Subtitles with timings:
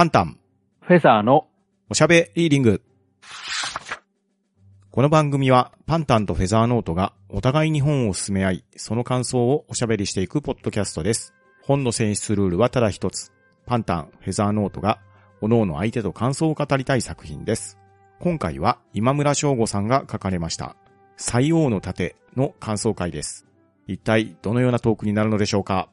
[0.00, 0.38] パンタン、
[0.80, 1.46] フェザーの
[1.90, 2.82] おしゃべリーディング。
[4.90, 11.34] この番組はパンタンとフェザーノートがお互いに本を進め合い、その感想をおしゃべりしていくポッドキャストです。
[11.60, 13.30] 本の選出ルールはただ一つ。
[13.66, 15.00] パンタン、フェザーノートが、
[15.42, 17.76] 各々相手と感想を語りたい作品です。
[18.20, 20.76] 今回は今村翔吾さんが書かれました。
[21.18, 23.46] 最王の盾の感想会です。
[23.86, 25.90] 一体どのようなトークになるのでしょうか？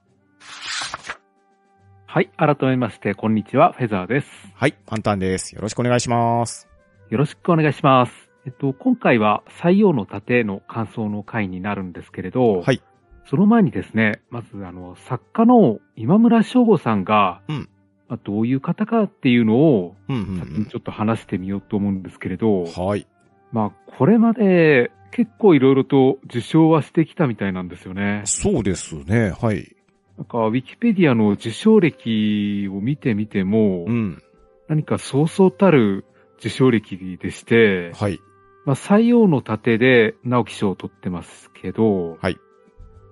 [2.09, 4.29] はい、改めまして、こんにちは、フェザーです。
[4.55, 5.53] はい、パンタンです。
[5.53, 6.69] よろしくお願いします。
[7.09, 8.13] よろしくお願いします。
[8.45, 12.81] えっと、今回は採用の盾の感想の回になるんですけれど、はい。
[13.29, 17.69] その前にですね、まずあの、作家の今村翔吾さんが、うん
[18.07, 22.65] まあ、どういう方かっていうのを、うんうん先にちょっと話してみようと思うんですけれど、うん。
[22.71, 23.05] はい。
[23.51, 28.21] まあ、これまで結構いろいろと受賞はしてきたみたいなんですよね。
[28.23, 29.31] そうですね。
[29.31, 29.76] はい。
[30.17, 34.23] なんか、ウィキペディアの受賞歴を見てみても、うん。
[34.67, 36.05] 何かそうそうたる
[36.39, 38.19] 受賞歴でして、はい。
[38.65, 42.37] まあ、採用の盾で直木賞を取ってますけど、はい。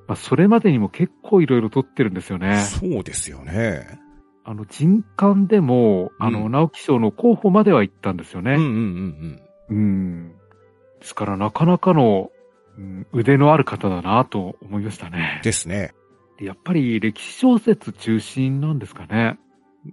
[0.07, 2.57] まあ、それまでにも結構いろいろ取ってるんですよね。
[2.57, 3.99] そうですよね。
[4.43, 8.53] あの、人間でも、あの、うん直木賞の候補までは行ったんですよね。
[8.53, 10.31] うんうんうんうん。
[10.99, 12.31] ですから、なかなかの、
[12.77, 15.43] うん腕のある方だなと思いましたねうん。。
[15.43, 15.93] ですね。
[16.37, 19.39] でやっぱり歴史小説中心なんですかね。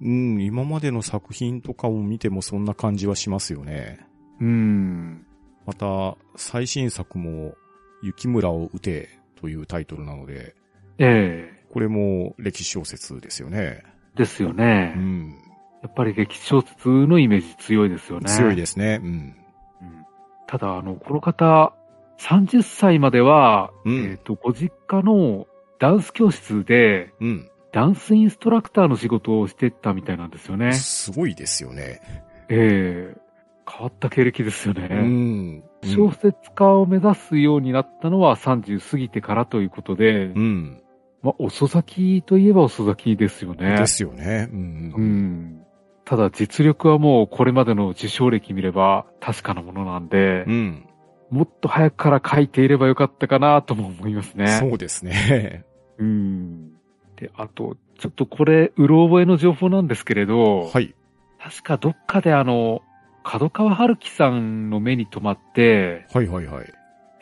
[0.00, 4.00] うん、今までの作品とかを見てもそんな感じはしますよね。
[4.40, 5.26] うん。
[5.66, 7.54] また、最新作も、
[8.02, 10.54] 雪村を撃てというタイトルなので、
[10.98, 13.82] ええこれも歴史小説ですよね。
[14.14, 14.92] ですよね。
[14.96, 15.34] うん。
[15.82, 18.28] やっぱり歴史小説のイメージ強いですよね。
[18.28, 19.00] 強いですね。
[19.02, 19.06] うん。
[19.06, 19.36] うん
[20.46, 21.72] ただ、あの、この方、
[22.18, 25.46] 30歳までは、うんえっ、と、ご実家の
[25.82, 27.50] ダンス教室で、うん。
[27.72, 30.74] ダンスインストラクターの仕事をしてたみたいなんですよね。
[30.74, 32.00] すごいですよね。
[32.48, 33.20] ええ
[33.68, 34.86] 変わった経歴ですよね。
[34.90, 35.64] うん。
[35.82, 40.82] 小説家を目指すようになったのは30過ぎてからということで、うん。
[41.20, 43.76] まあ、遅咲きといえば遅咲きですよね。
[43.76, 44.48] ですよね。
[44.52, 44.94] うん。
[44.96, 45.66] うん。
[46.04, 50.86] ただ実力はもうこれまでの受賞歴見れば確かなものなんで、うん。
[51.30, 54.46] もっと早くから書いていればよかったかなとも思いますね。
[54.46, 55.64] そうですね。
[55.98, 56.72] うん。
[57.16, 60.94] で、あと、ちょっとこれ、うろ覚えの情報なんですけれど、はい。
[61.40, 62.82] 確かどっかであの、
[63.24, 66.72] 角川春樹さんの目に留まって、はいはいはい。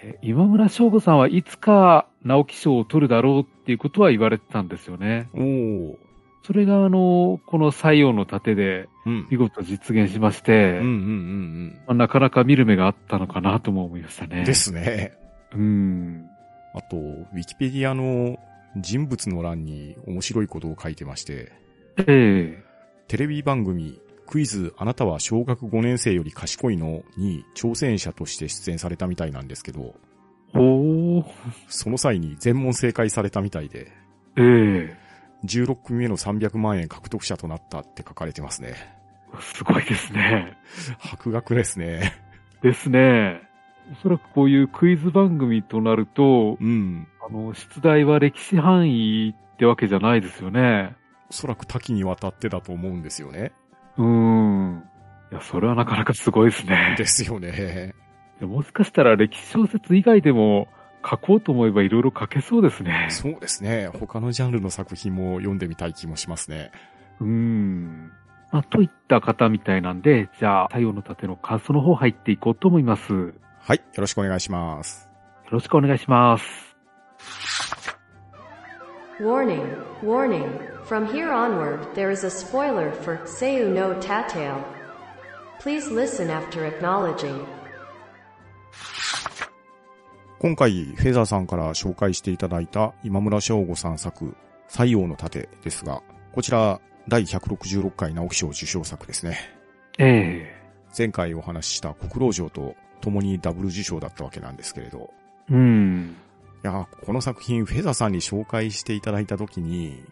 [0.03, 5.29] え今村翔吾さんはいつか直木賞を取るだろうっていうことは言われてたんですよね。
[5.35, 5.97] おー。
[6.43, 9.27] それがあの、この採用の盾でうん。
[9.31, 14.39] 見事実現しまして、うんうんうんまあなかなか見る目があったのかなとも思いましたね。
[14.39, 14.45] うん。
[14.45, 14.55] で。
[14.55, 15.13] すね。
[15.53, 16.27] うん。
[16.75, 18.39] あと、ウィキペディアの
[18.77, 21.53] 人物の欄に面白いことを書いてまして、
[21.99, 22.65] ええ
[23.09, 29.95] テレビ番組、クイズあなたは小学5年生より賢いのに挑戦者として出演されたみたいなんですけど、
[30.55, 31.25] おー。
[31.69, 33.93] その際に全問正解されたみたいで、
[34.37, 34.97] ええ
[35.45, 38.75] 16組目の300万円獲得者となったって書かれてますね。
[39.41, 40.59] すごいですね。
[40.99, 42.15] 博学ですね。
[42.63, 43.41] ですね。
[43.93, 47.09] おそらくこういうクイズ番組となると、うん。
[47.27, 50.97] あの、出題は歴史範囲ってわけじゃないですよね。
[51.29, 53.53] おそらく多岐にわたってだと思うんですよね。
[53.97, 54.85] うーん。
[55.31, 56.95] いや、それはなかなかすごいですね。
[56.99, 57.95] ですよね。
[58.41, 60.69] でもしかしたら歴史小説以外でも
[61.09, 63.09] 書こうと思えばいろいろ書けそうですね。
[63.11, 63.89] そうですね。
[63.89, 66.73] 他のジャンルの作品も読んでみたい気もしますね。
[67.21, 68.13] うーん。
[68.51, 73.13] まあ、といった方みたいなんで、じゃあ、太陽の盾の感想の方入っていこうと思います。
[73.13, 73.77] よはい。
[73.77, 75.09] よろしくお願いします。
[75.51, 76.70] ろしくお願いします。
[79.21, 80.59] Warning, warning.
[80.87, 84.65] From here onward, there is a spoiler for Seiyu no Tatale.
[85.61, 87.45] Please listen after acknowledging.
[90.39, 94.35] 今回、フェザーさんから紹介していただいた今村翔吾さん作、
[94.69, 96.03] 西洋の盾ですが、
[96.33, 99.39] こちら、第166回直木賞受賞作ですね。
[99.99, 100.51] え
[100.97, 105.13] 前回お話しした国老城と共にダブル受賞だったわけなんですけれど、
[105.51, 106.17] えうん。
[106.63, 110.03] いやー、この作品、フェザーさんに紹介していただいたときに、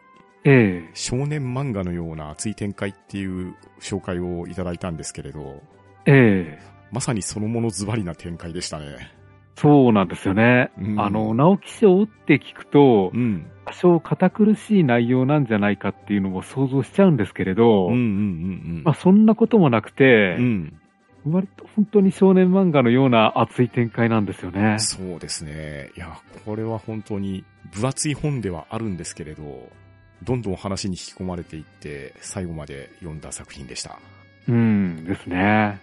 [0.45, 5.63] ええ少年漫画のような熱い展開っていう紹介をいただいたんですけれど、
[6.07, 9.13] ええまさにそのものズバリな展開でしたね。
[9.57, 10.71] そうなんですよね。
[10.79, 13.51] うんあの、直木賞って聞くとう、ん。
[13.67, 20.81] 多少堅苦しい内容なんじゃないかっていうのも想像しちゃうんですけれど、そんなこともなくて、うん。
[21.27, 24.77] 割と本当に少年漫画のような熱い展開なんですよね。
[24.79, 25.91] そうですね。
[25.97, 29.69] いや、これは本当に分厚い本ではあるんですけれど、
[30.23, 33.99] どんどん話に引き込まれていって、最後まで読んだ作品でした。
[34.49, 35.81] うん、ですね。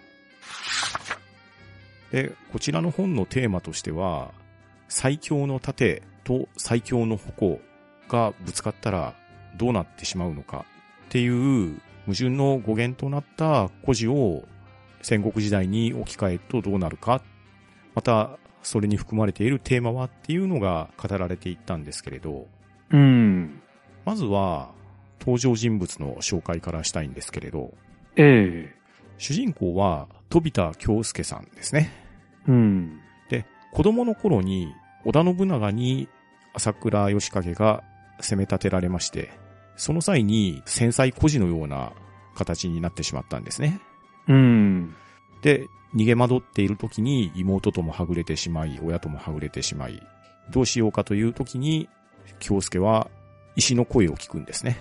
[2.11, 4.31] で、こちらの本のテーマとしては、
[4.87, 7.59] 最強の盾と最強の矛
[8.07, 9.15] がぶつかったら
[9.57, 10.65] どうなってしまうのか
[11.05, 14.43] っていう矛盾の語源となった故事を
[15.05, 17.21] 戦国時代に置き換えるとどうなるか、
[17.93, 22.47] またそれに含まれているテーマはっていうのが語られていったんですけれど、
[22.89, 23.61] うん。
[24.03, 24.71] まずは
[25.19, 27.71] 登場人物の紹介からしたいんですけれど、
[28.15, 28.75] ええ
[29.19, 31.91] 主人公は飛田京介さんですね。
[32.47, 32.99] うん。
[33.29, 34.73] で、子供の頃に
[35.03, 36.09] 織田信長に
[36.55, 37.83] 朝倉義景が
[38.21, 39.29] 攻め立てられまして、
[39.75, 41.93] その際に繊細孤児のような
[42.33, 43.79] 形になってしまったんですね。
[44.27, 44.95] うん。
[45.41, 50.01] で、逃げ惑っている時に妹ともはぐれてしまい、親ともはぐれてしまい、
[50.51, 51.89] どうしようかという時に、
[52.39, 53.09] 京介は
[53.55, 54.77] 石の声を聞くんですね。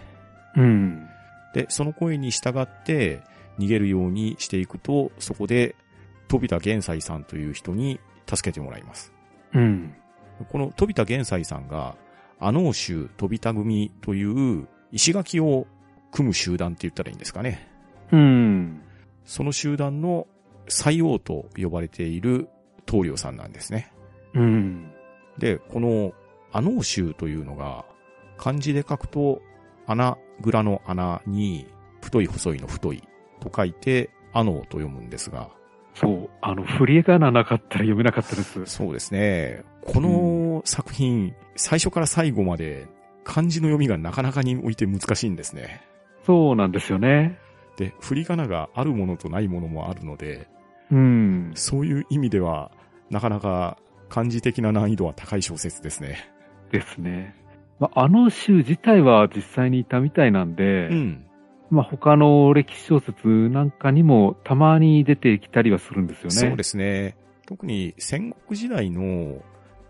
[0.56, 1.06] うん。
[1.54, 3.22] で、その声に従って
[3.58, 5.76] 逃げるようにしていくと、そこで
[6.28, 9.12] 飛田玄斎さんという人に助けてもらいます。
[9.54, 9.94] うん。
[10.50, 11.96] この飛田玄斎さんが、
[12.40, 15.66] 阿能州飛田組という石垣を
[16.10, 17.68] 組む集団って言ったらいいんですかね。
[18.10, 18.82] うん。
[19.24, 20.26] その集団の
[20.68, 22.48] 最王と呼ばれている
[22.86, 23.92] 棟梁さんなんですね。
[24.34, 24.92] うん。
[25.38, 26.12] で、この
[26.52, 27.84] 阿能州というのが
[28.36, 29.40] 漢字で書くと
[29.86, 31.66] 穴蔵の穴に
[32.02, 33.02] 太い細いの太い
[33.40, 35.50] と書いて阿能と読むんですが、
[35.94, 36.30] そう。
[36.40, 38.66] あの、振り仮名なかったら読めなかったです。
[38.66, 39.62] そうですね。
[39.82, 42.88] この作品、最初から最後まで
[43.22, 45.82] 漢字の読みがなかなかにおいて難しいんですね。
[46.26, 47.38] そうなんですよね。
[47.76, 50.48] で、振り仮名があるものとないものもあるので、
[50.90, 51.52] うん。
[51.54, 52.70] そういう意味では、
[53.10, 53.78] なかなか
[54.08, 56.30] 漢字的な難易度は高い小説ですね。
[56.70, 57.34] ですね。
[57.78, 61.26] まあ、あの州自体は実際にいたみたいなんで、うん。
[61.70, 66.30] まあ、他の歴史小説なんかにもたまに出てきたりはするんですよね。
[66.30, 67.16] そうですね。
[67.46, 69.42] 特に戦国時代の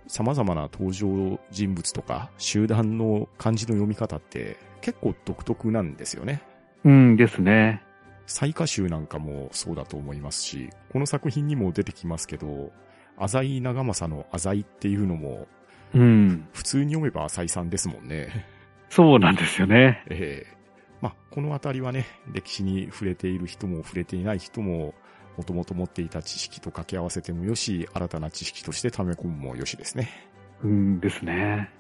[0.07, 6.43] 様々な登場人物とか集団の漢字の読み方って結構独特なんですよね。
[6.85, 7.83] うんですね。
[8.27, 12.73] 最下集なんかもそうだと思いますし、この作品にも出てきますけど、
[13.17, 15.47] 浅井長政の浅井っていうのも、
[15.95, 16.49] うん。
[16.53, 18.47] 普通に読めば浅井さんですもんね。
[18.91, 20.05] そうなんですよね。
[20.09, 20.55] ええ
[21.01, 24.95] まあ、このあたりはね、歴史に触れている人も触れていない人も、
[25.37, 30.09] もともと持っていた知識と掛け合わせてもよし、新たな知識として溜め込むもよしですね。
[30.63, 31.71] うんですね。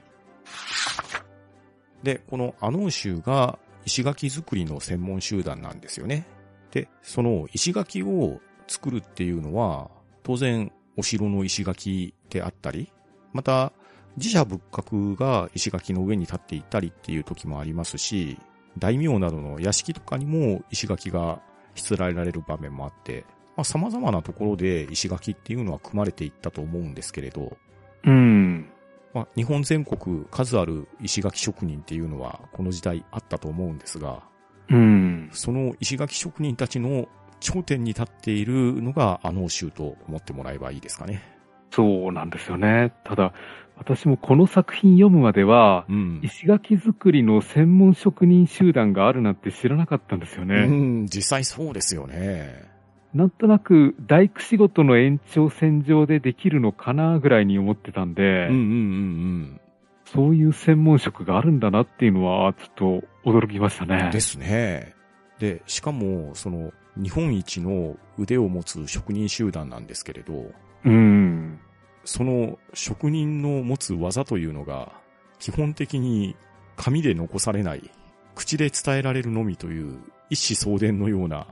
[2.02, 6.26] で、この阿能州が石垣作りの専門集団なんですよね。
[6.70, 9.90] で、その石垣を作るっていうのは、
[10.22, 12.90] 当然お城の石垣であったり、
[13.32, 13.72] また
[14.16, 18.38] 自社仏閣が石垣の上に立っていたりっていう時もありますし、
[18.78, 21.40] 大名などの屋敷とかにも石垣が
[21.74, 23.24] しつらえられる場面もあって、
[23.56, 27.56] まあ様々なところで石垣っていうのは組まれていったと思うんですけれど、
[28.04, 28.68] うん。
[29.14, 34.22] まあ、日本全国数ある石垣職人っていうのはこの時代あったと思うんですが、
[34.68, 35.30] うん。
[35.32, 37.08] その石垣職人たちの
[37.40, 41.22] 頂点に立っているのがあの州と思ってもらえばいいですかね。
[41.70, 42.92] そうなんですよね。
[43.04, 43.32] ただ、
[43.76, 46.20] 私もこの作品読むまでは、うん。
[46.22, 50.66] 石垣作りの専門職人集団があるなんて知らなかったんですようね。
[50.66, 52.73] ん、実際そうですよね。
[53.14, 59.60] なんとなく大工仕事の延長線上でできるのかなぐらいに思ってたんで、うんうんうん
[60.06, 63.90] そういう専門職があるんだなっていうのはちょっと驚きましたうん。
[63.90, 64.10] ね。
[64.12, 64.94] ですね。
[65.38, 70.52] で、しかも、その、日本一の腕を持つ職人集団なんですけれど、
[70.84, 71.58] うん。
[72.04, 74.92] その職人の持つ技というのが、
[75.38, 76.36] 基本的に
[76.76, 77.90] 紙で残されない、
[78.34, 79.98] 口で伝えられるのみという、
[80.30, 81.46] 一子相伝のような、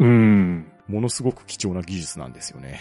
[0.00, 0.66] うん。
[0.88, 2.80] ものすごく貴重な技術なんですよね。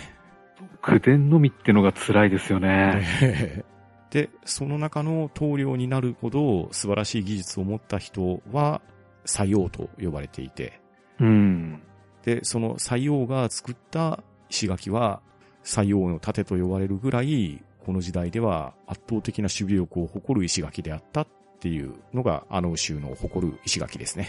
[0.81, 3.63] 口伝のみってのが辛いですよね。
[4.09, 8.81] で、その中の棟梁になるほど素晴らしい技術を持った人は、
[9.25, 10.81] 採用と呼ばれていて、
[11.19, 11.81] うん。
[12.23, 15.21] で、その採用が作った石垣は、
[15.63, 21.27] 採用の盾と呼ばれるぐらい、この時代では圧倒的な守備力を誇る石垣であったっ
[21.59, 24.27] ていうのが、あの州の誇る石垣ですね。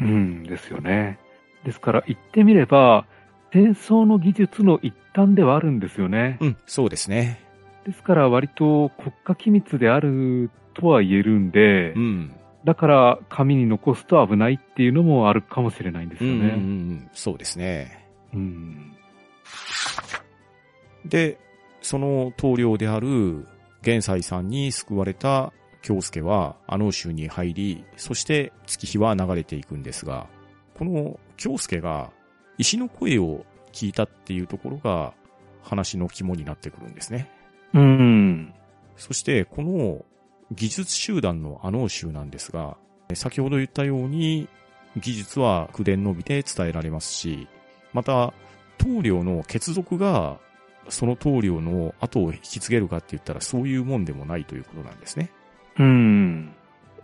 [0.00, 1.18] うんですよね。
[1.64, 3.06] ですから言ってみれば、
[3.52, 6.38] 戦争の技術の一端ではあるんですよね。
[6.40, 7.40] うん、そうですね。
[7.84, 12.32] ですから割と国家機密であるとは言えるんで、うん。
[12.64, 16.54] だから紙に残すと危ないっていうのもあるかもしれないんですようんうんうんうね。
[16.56, 18.08] ん、そうですね。
[18.32, 18.92] うん。
[21.04, 21.38] で、
[21.80, 23.46] その棟梁である
[23.82, 25.52] 玄斎さんに救われた
[25.82, 30.28] 京介はあの州に入り、そして月日は流れていくんですが、
[30.78, 32.10] この京介が
[32.56, 35.12] 石の声を聞いたっていうところが
[35.60, 37.28] 話の肝になってくるんですね。
[37.74, 38.54] うん。
[38.96, 40.04] そして、この
[40.52, 42.76] 技術集団のあの州なんですが、
[43.14, 44.48] 先ほど言ったように、
[44.96, 47.48] 技術は口伝のみで伝えられますし、
[47.92, 48.32] また、
[48.78, 50.38] 棟梁の血族が、
[50.88, 55.30] その棟梁の後を引き継げるかって言ったらそういうもんでもないということなんですね。
[55.78, 56.54] うん。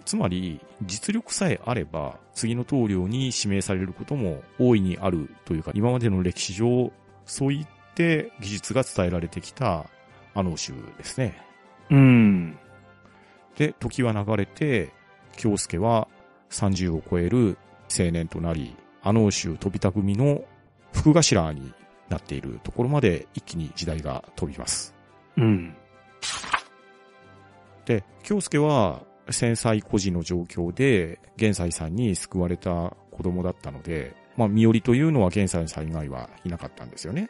[0.09, 6.91] つまり、実力さえあれば、次の棟梁に指名されることも大いにあるというか、今までの歴史上、
[7.27, 9.85] そう言って技術が伝えられてきた
[10.33, 11.39] あの州ですね。
[11.91, 12.59] うん。
[13.59, 14.95] で、時は流れて、
[15.37, 16.09] 京介は
[16.49, 17.59] 30を超える
[17.95, 20.43] 青年となり、あの州飛びた組の
[20.95, 21.75] 副頭に
[22.09, 24.95] なっているところまで一気に時代が飛びます。
[25.37, 25.77] うん。
[27.85, 37.29] で、京介は戦災孤児の状況で、玄斎さんに救われた子供だったので、まあ、身寄りというのは玄斎さん以外はいなかったんですよね。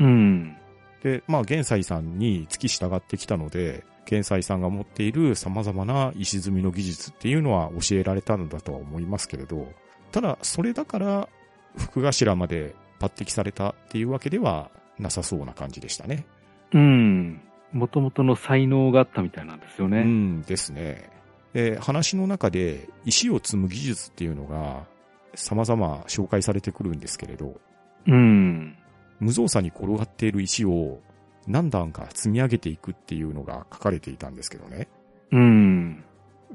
[0.00, 0.56] うん。
[1.02, 9.72] で、まあ、玄斎さんに付き従ってきたので、玄斎さんが持っている様々な石積みの技術っていうのは教えられたのだとは思いますけれど、
[10.12, 11.28] ただ、それだから、
[11.76, 16.24] 副頭まで抜擢されたっていうわけではなさそうな感じでしたね。
[16.72, 17.40] うん。
[17.72, 20.02] もともとの才能があったみたいなんですようね。
[20.02, 21.10] んですね。
[21.58, 24.86] で、話の中で石を積む技術っていうのが
[25.34, 27.60] 様々紹介されてくるんですけれど、
[28.06, 28.76] うん。
[29.18, 31.00] 無造作に転がっている石を
[31.48, 34.86] 何段か積み上げていくっていうのが書かれていたんですけどね。
[35.32, 36.04] うん。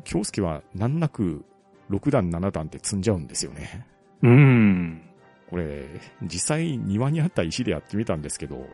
[0.05, 1.43] 京介は難なく
[1.89, 3.85] 6段7段って積んじゃうんですよね。
[4.21, 5.01] うん。
[5.49, 5.85] これ、
[6.21, 8.65] 実際庭にあった石でやってみたんですけど、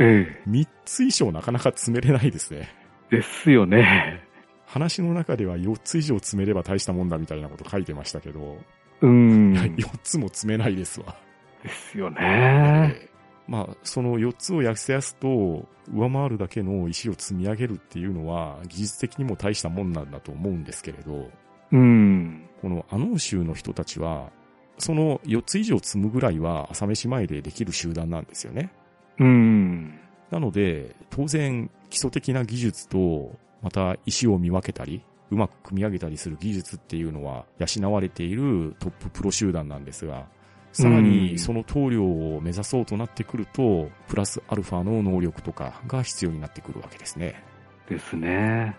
[0.00, 0.50] ええ。
[0.50, 2.74] 3つ以上なかなか積めれないですね。
[3.08, 4.25] ですよね。
[4.66, 8.58] 話の中では4つ以上積めれば大したもんだみたいなこと書いてましたけど、
[9.00, 9.52] うん。
[9.54, 11.16] 4つも積めないですわ。
[11.62, 12.96] ですよね。
[13.00, 13.16] ええ
[13.48, 21.30] まあ、その4つをやせやすと、上回るだけの石を積み上げるっていうのは、技術的にも大したもんなんだと思うんですけれど、
[21.70, 22.48] うん。
[22.60, 24.30] このアノン州の人たちは、
[24.78, 28.70] その4つ以上積むぐらいは朝飯前でできる集団なんですよね。
[29.18, 29.98] うん。
[30.30, 33.32] なので、当然基礎的な技術と、
[33.62, 40.26] また石を見分けたり、うまく組み上げたりする技術っていうのは養われているトッププロ集団なんですが、
[40.72, 47.42] さらにその棟梁を目指そうとなってくると、プラスアルファの能力とかが必要になってくるわけですね。
[47.88, 48.76] ですね。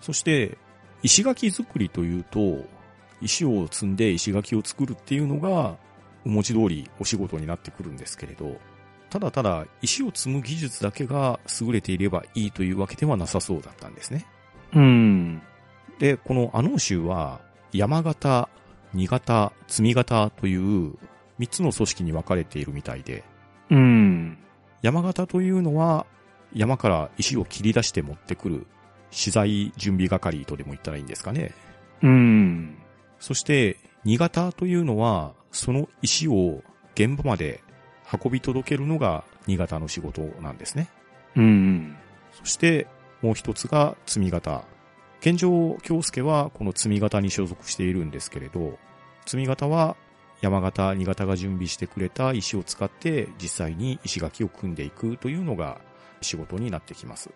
[0.00, 0.58] そして、
[1.02, 2.66] 石垣作りというと、
[3.20, 5.76] 石を積んで石垣を作るっていうのが、
[6.26, 8.58] お文字通りお仕事になってくるんですけれど、
[9.10, 14.26] ただただ石を積む技術だけが優れていればいいというわけではなさそうだったんですね。
[14.74, 15.42] うん。
[15.98, 17.40] で、このアノー州は、
[17.72, 18.48] 山形、
[18.94, 20.94] 新潟、積型という
[21.38, 23.24] 3つの組織に分かれているみたいで、
[23.70, 24.38] うん。
[24.82, 26.06] 山形というのは
[26.54, 28.66] 山から石を切り出して持ってくる
[29.10, 31.52] 資材準備係とでも言ったらいいんですかね。
[32.02, 32.78] うん。
[33.18, 36.62] そして、新潟というのは、その石を
[36.94, 37.62] 現場まで
[38.12, 40.88] 運び届けるのが新潟の仕事なんですね。
[41.36, 41.96] うん。
[42.32, 42.86] そして、
[43.22, 44.64] もう一つが積み型。
[45.20, 48.78] 現状、京介はこの積み型に所属しているんですけれど、
[49.26, 49.96] 積み型は
[50.40, 55.80] 山形、新潟が準備してくれた石を使って実際に石垣を組んでいくというのが
[56.20, 57.30] 仕事になってきます。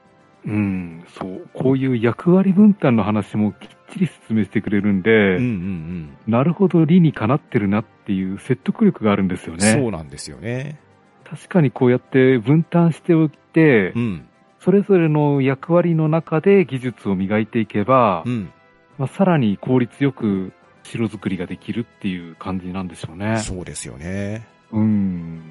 [0.44, 1.04] うん。
[1.08, 1.49] そう。
[1.54, 6.16] こういう役割分担の話もきっちり説明してくれるんで、うんうんうん。
[6.26, 9.72] なるほど理にかなってるなっていう説得力があるんですよね。
[9.72, 10.78] そうなんですよね。
[11.25, 14.28] 確かにこうやって分担しておいて、うん。
[14.61, 18.52] それぞれの役割の中で技術を磨いていけば、うん。
[18.99, 20.52] まあ、さらに効率よく
[20.84, 23.38] 城作りができるっていう感じなんでしょうね。
[23.38, 24.46] そうですよね。
[24.70, 25.42] うん。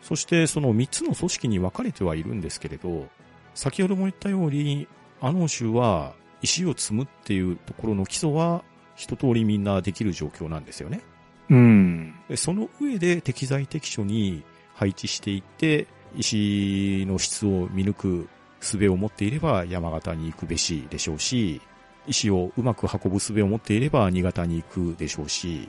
[0.00, 3.08] そしてその3つの組織に分かれてはいるんですけれど、
[3.54, 4.88] 先ほども言ったように、
[5.20, 8.64] アノン州は石を積むっていうところの基礎は
[8.96, 11.00] 一通りみんなできる状況なんですよね。
[11.48, 12.14] うん。
[12.28, 14.42] でその上で適材適所に
[14.74, 18.28] 配置していって、石の質を見抜く
[18.60, 21.60] 術を持っていれば山形に行くべしでしょうし、
[22.06, 25.68] 石をうまく運ぶ術を持っていれば新潟に行くでしょうし、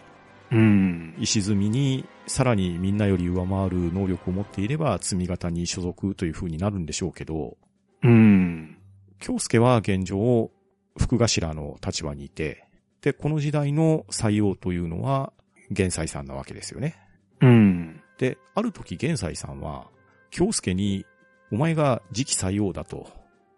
[0.51, 1.15] うん。
[1.19, 7.57] 石積みにさらにみんなより上回る能力を持っていれば積み型に所属という風になるんでしょうけど、
[8.03, 8.77] うん。
[9.19, 10.51] 京介は現状
[10.97, 12.67] 副頭の立場にいて、
[13.01, 15.33] で、この時代の採用というのは
[15.71, 16.95] 玄斎さんなわけですよね。
[17.41, 18.01] うん。
[18.17, 19.87] で、ある時玄斎さんは
[20.29, 21.05] 京介に
[21.51, 23.07] お前が次期採用だと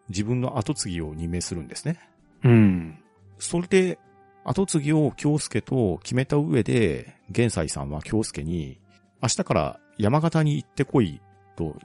[0.09, 1.99] 自分の後継ぎを任命するんですね。
[2.43, 2.99] うん。
[3.39, 3.99] それで、
[4.43, 8.79] 後継ぎを京介と決めた上で、玄斎さんは京介に、
[9.21, 11.19] 明日から山形に行ってこい
[11.55, 11.75] と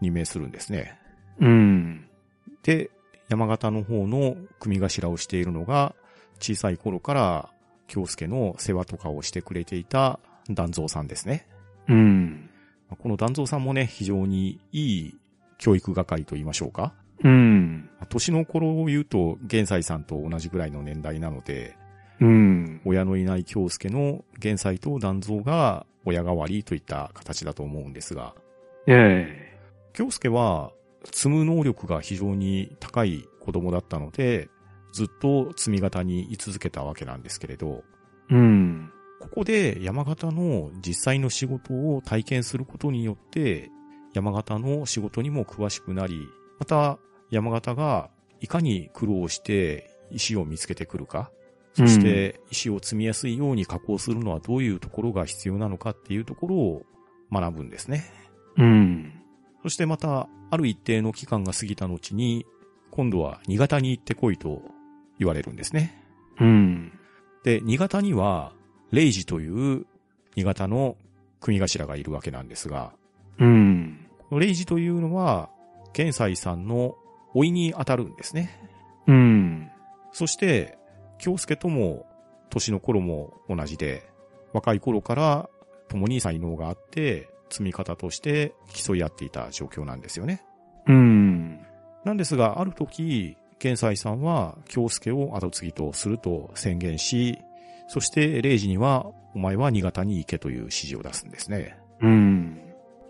[0.00, 0.98] 任命するんですね。
[1.40, 2.05] うん。
[2.62, 2.90] で、
[3.28, 5.94] 山形の方の組頭をしているのが、
[6.38, 7.48] 小さい頃から
[7.86, 11.46] 京介の世話とかをしてくれていた団蔵さんですね。
[11.88, 12.50] うん。
[12.98, 15.18] この団蔵さんもね、非常にいい
[15.58, 16.94] 教育係と言いましょうか。
[17.24, 17.88] うん。
[18.08, 21.76] 年の頃を言うと、玄斎さんと同じぐらいの年代なので、
[22.20, 22.80] うん。
[22.84, 28.34] 親のいない京介の玄斎と団蔵が親代わりといった形だと思うんですが、
[28.86, 29.58] ええ。
[29.92, 30.72] 京介は
[31.12, 34.48] 積む能力が非常に高い子供だったので、
[34.92, 37.84] ずっと積み型に居続けたわけなんですけれど、
[38.30, 38.90] うん。
[39.20, 43.70] ここで山形の実際の仕事を体験することによって、
[44.14, 46.98] 山形の仕事にも詳しくなり、また
[47.30, 48.10] 山形が
[48.40, 51.30] いかに苦労して石を見つけてくるか、
[51.74, 56.82] そして石を積みやすいように加工するのはどういうところが必要なのかっていうところを
[57.30, 58.04] 学ぶんですね。
[58.56, 59.12] うん。
[59.66, 62.46] そしてまた、ある一定の期間が過ぎた後に、
[62.92, 64.62] 今度は新潟に行ってこいと
[65.18, 66.00] 言われるんですね。
[66.38, 66.92] うん。
[67.42, 68.52] で、新潟には、
[68.92, 69.84] レイジという
[70.36, 70.96] 新潟の
[71.40, 72.92] 組頭がいるわけなんですが、
[73.40, 74.06] うん。
[74.30, 75.50] レイジというのは、
[75.94, 76.94] 玄斎さんの
[77.34, 78.70] 老いに当たるんですね。
[79.08, 79.68] うん。
[80.12, 80.78] そして、
[81.18, 82.06] 京介とも
[82.50, 84.08] 年の頃も同じで、
[84.52, 85.50] 若い頃から
[85.88, 90.42] 共に才能があって、積み方として競い合っていた状況なんですよね。
[90.86, 91.60] うん。
[92.04, 97.38] なんですが、ある時、玄斎さんは京介を後継ぎとすると宣言し、
[97.88, 101.78] そして0時には、お前は新潟に行けという指示を出すんですね。
[102.00, 102.60] うん。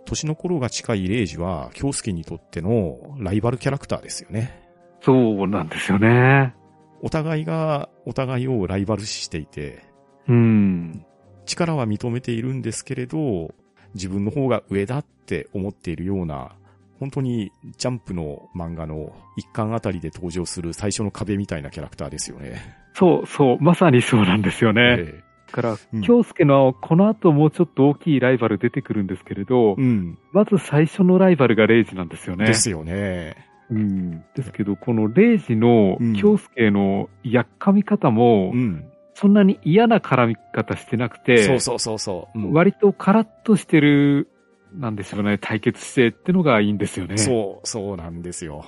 [0.05, 4.63] 年の頃が近い0時は、京介にとってのライバルキャラクターですよね。
[5.03, 6.55] そうなんですよね。
[7.03, 9.85] お互いがお互いをライバル視していて、
[10.29, 11.05] うん。
[11.45, 13.55] 力は認めているんですけれど、
[13.95, 16.53] 自分の方が上だって思っているような、
[16.99, 22.61] 本当にジャンプの漫画の一巻あたりで登場する最初の壁みたいなキャラクターですよね。
[22.95, 24.97] そうそう、まさにそうなんですよね。
[24.99, 30.19] えだからうん、京介のこの後もうちょっと大きいライバル出てくるんですけれどえ、うん。
[30.33, 32.47] まず最初のライバルがレイジなんですよね。
[32.47, 33.37] ですよね。
[33.71, 34.25] うん。
[34.35, 38.85] ですけど、このレイジのうん京介のやっかみ方もう、ん。
[39.17, 42.39] そんなに嫌な絡み方してなくて、そうそうそうそう。
[42.39, 44.29] うん割とカラッとしてる、
[44.75, 47.17] なんでしょうね、対決姿勢ってのがいいんですよね。
[47.17, 48.67] そう、そうなんですよ。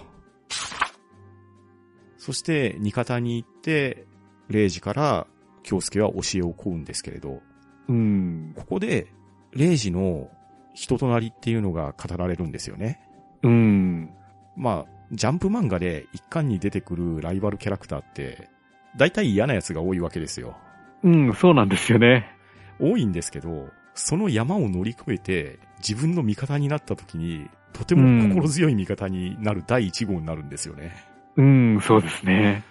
[2.17, 4.07] そして、味方に行って、
[4.49, 5.27] 0時から
[5.65, 7.43] 京介は教えを請うんですけれど、
[7.89, 7.93] う。
[7.93, 8.55] うん。
[8.57, 9.13] ここで、
[9.55, 10.31] 0時の
[10.73, 13.01] 人となりっていうのが語られるんですよね。
[13.43, 14.11] うん。
[14.57, 18.49] まあ、ジャンプ漫画で一巻に出てくるライバルキャラクターって、
[18.96, 20.57] 大体嫌なやつが多いわけですよ。
[21.03, 22.35] うん、そうなんですよね。
[22.81, 31.05] 多いんですけど、その山を乗り越えて自分の味方になった時に、とても心強い味方になる第一号になるんですよね。
[31.37, 32.64] うん、そうですね。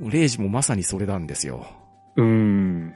[0.00, 1.66] レイジもまさにそれなんですよ。
[2.16, 2.94] うん。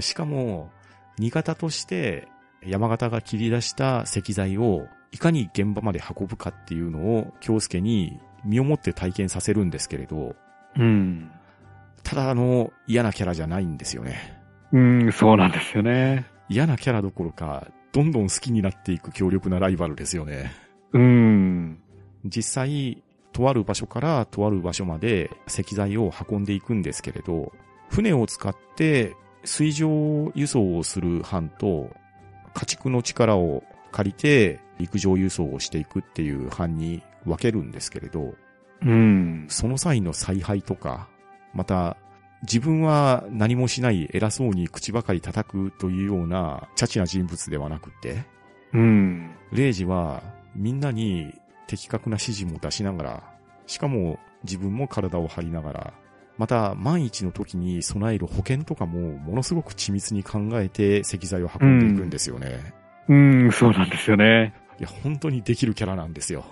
[0.00, 0.70] しかも、
[1.18, 2.28] 味方として
[2.64, 10.34] 山形が切り出した石材をいかに現場まで運ぶかっていうのを京介に身をもって体験させるんですけれど、
[10.76, 11.30] うん。
[12.02, 14.40] ただあの嫌なキャラじゃないんですよね。
[14.72, 16.26] うん、そうなんですよね。
[16.48, 20.52] 嫌なキャラどころか、どんどん好きになっていく強力なライバルですよね。
[20.92, 21.78] うん。
[22.24, 27.52] 実際、とある場所からとある場所まで石材を運んでいくんですけれど、
[27.88, 31.90] 船を使って水上輸送をする班と、
[32.54, 38.34] 家畜の力を借りて陸上輸送をしていくっていう班に分けるんですけれど、
[38.84, 39.46] うん。
[39.48, 41.08] その際の采配とか、
[41.54, 41.96] また、
[42.42, 48.24] 自分は何もしない偉そうに口ばかり叩くというようなチャチな人物ではなくて、
[48.72, 49.30] うん。
[49.52, 50.22] レイジは
[50.56, 51.34] みんなに
[51.66, 53.22] 的確な指示も出しながら、
[53.66, 55.94] しかも自分も体を張りながら、
[56.38, 62.74] また万一の時に備える保険とかもものすごく緻密に考えて石材を運んでいくんですよね。
[63.08, 64.54] うん、そうなんですよね。
[64.78, 66.44] いや、本当にできるキャラなんですよ。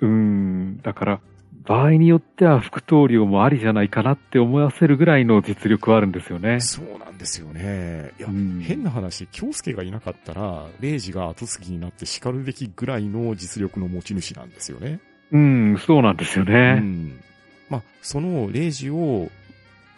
[0.00, 0.80] うん。
[0.82, 1.20] だから、
[1.66, 6.60] 場合によっては副棟梁もありじゃないかなって思わせるぐらいの実力はあるんですよね。
[6.60, 8.12] そうなんですよね。
[8.18, 15.00] いや、うん変な話、京介がいなかったら、レイジが後継ぎになって叱るべきぐらいの実力の持ち主なんですよね。
[15.32, 16.74] うん、そうなんですようね。
[16.74, 17.20] ん。
[17.68, 19.28] まあ、そのレイジを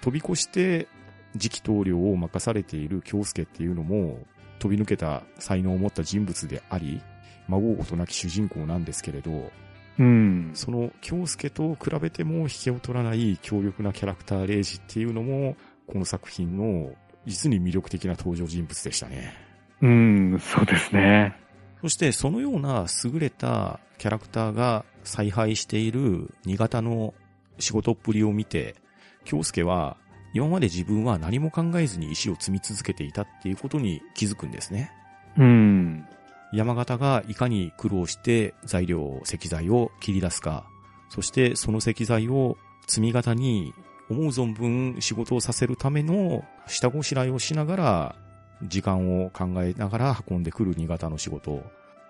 [0.00, 0.88] 飛び越して
[1.34, 4.20] 次期棟梁を任されている京介っていうのも
[4.58, 7.02] 飛び抜けた才能を持った人物であり、
[7.48, 9.50] 孫うことなき主人公なんですけれど、
[9.98, 10.50] うん。
[10.54, 15.56] その京介と比べても引けを取らない強力なキャラクターレイジっていうのも、
[15.86, 16.92] この作品の
[17.26, 19.34] 実に魅力的な登場人物でしたね。
[19.80, 21.36] うん、そうですね。
[21.80, 27.14] そしてそのような優れたキャラクターが采配している新潟の
[27.58, 28.76] 仕事っぷりを見て、
[29.24, 29.96] 京介は
[30.34, 34.92] 今まで自分は何も考えずに石を積み続けていたっていうことに気づくんですね。
[35.36, 36.06] うん。
[36.52, 40.64] 山形がいかに苦労して材料、石材を切り出すか、
[41.08, 42.56] そしてその石材を
[42.86, 43.74] 積み型に
[44.10, 48.16] 思う存分仕事をさせるための下ごしらえをしながら、
[48.62, 51.62] 時間を考えながら運んでくる新潟の仕事。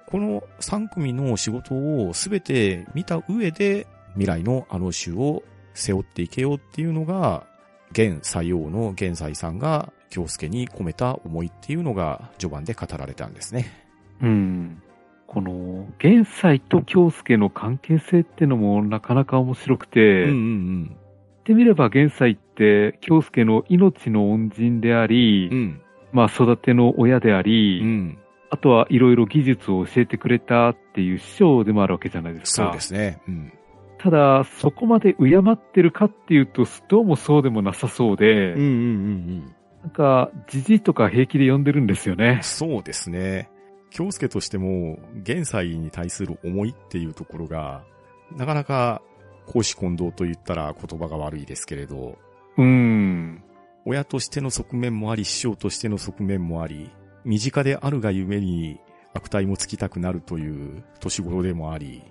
[0.06, 5.42] この3組の仕事をすべて見た上で未来のあの州を
[5.74, 7.46] 背負っていけようっていうのが、
[7.90, 13.87] 現採用の現在さんが京介に込めた思いっていうのが序盤で語られたんですね。
[14.22, 14.82] うん。
[15.26, 20.96] この、玄斎と京介の関係性ってのもなかなか面白くて、うんう言ん
[21.40, 25.58] ってみれば玄斎って京介の命の恩人であり、うん。
[25.58, 25.80] うん。
[26.12, 28.18] まあ育ての親であり、うん。
[28.50, 32.64] あとはいろいろ技術を教えてくれたっていう師匠でもあるわけじゃないですか。
[32.64, 33.20] そうですね。
[33.28, 33.52] うん。
[33.98, 42.42] ただ、そこまで敬ってるかっていうと、どうもそうでもなさそうで、うんうんうんなんか、じじいとか平気で呼んでるんですようねん。。
[42.42, 43.48] そうですね。
[43.90, 47.84] 京介としても、現在に対する思いっていうところが、
[48.36, 49.02] なかなか、
[49.46, 52.18] 公私混同と言ったら言葉が悪いですけれど、
[52.56, 53.42] うん。
[53.86, 56.90] 親としての側面もあり、師匠としての側面もあり、
[57.24, 58.78] 身近であるがゆえに
[59.14, 62.02] 悪態もつきたくなるという年頃でもあり、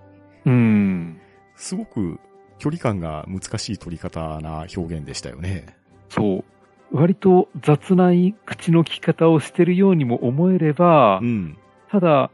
[0.45, 1.19] うん。
[1.55, 2.19] すごく
[2.57, 5.65] 距離感が難しい取り方な表現でしたよね。
[6.09, 6.43] そう。
[6.91, 11.57] 割と雑ない口の利き方をしてるようにも思えれば、うん。
[11.89, 12.31] ただ、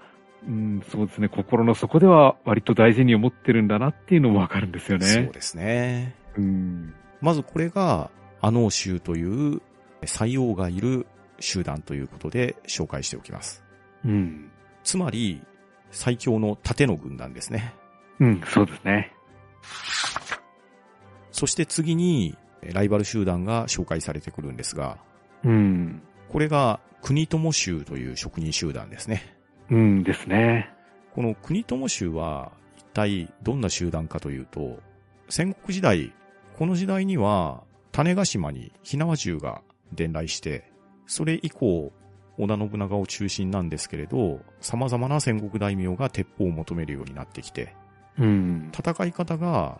[0.47, 5.05] うん、そうですね、心の底では割と大事に思ってるんだなっていうのもわかるんですよね。
[5.07, 6.15] そうですね。
[6.37, 6.93] うん。
[7.21, 8.09] まずこれが、
[8.41, 9.61] アノー州という
[10.01, 11.07] 採用がいる
[11.39, 13.63] 集団ということで紹介しておきます。
[14.03, 14.51] うん。
[14.83, 15.41] つまり、
[15.91, 17.73] 最強の盾の軍団ですね。
[18.19, 19.13] うん、そうですね。
[21.31, 22.37] そして次に、
[22.73, 24.97] ライバル集団が紹介されてくるんですが、
[25.45, 26.01] うん。
[26.29, 29.32] これが国友州という職人集団ですね。
[29.69, 30.69] うんですね。
[31.13, 34.79] この国友州は一体どんな集団かというと、
[35.29, 36.13] 戦国時代、
[36.57, 39.61] この時代には種子島に火縄銃が
[39.93, 40.71] 伝来して、
[41.05, 41.91] それ以降、
[42.37, 47.75] 織田信長を中心なんですけれど、様々な戦国大名が鉄砲を求めるようになってきて、
[48.17, 48.71] うん。
[48.75, 49.79] 戦い方が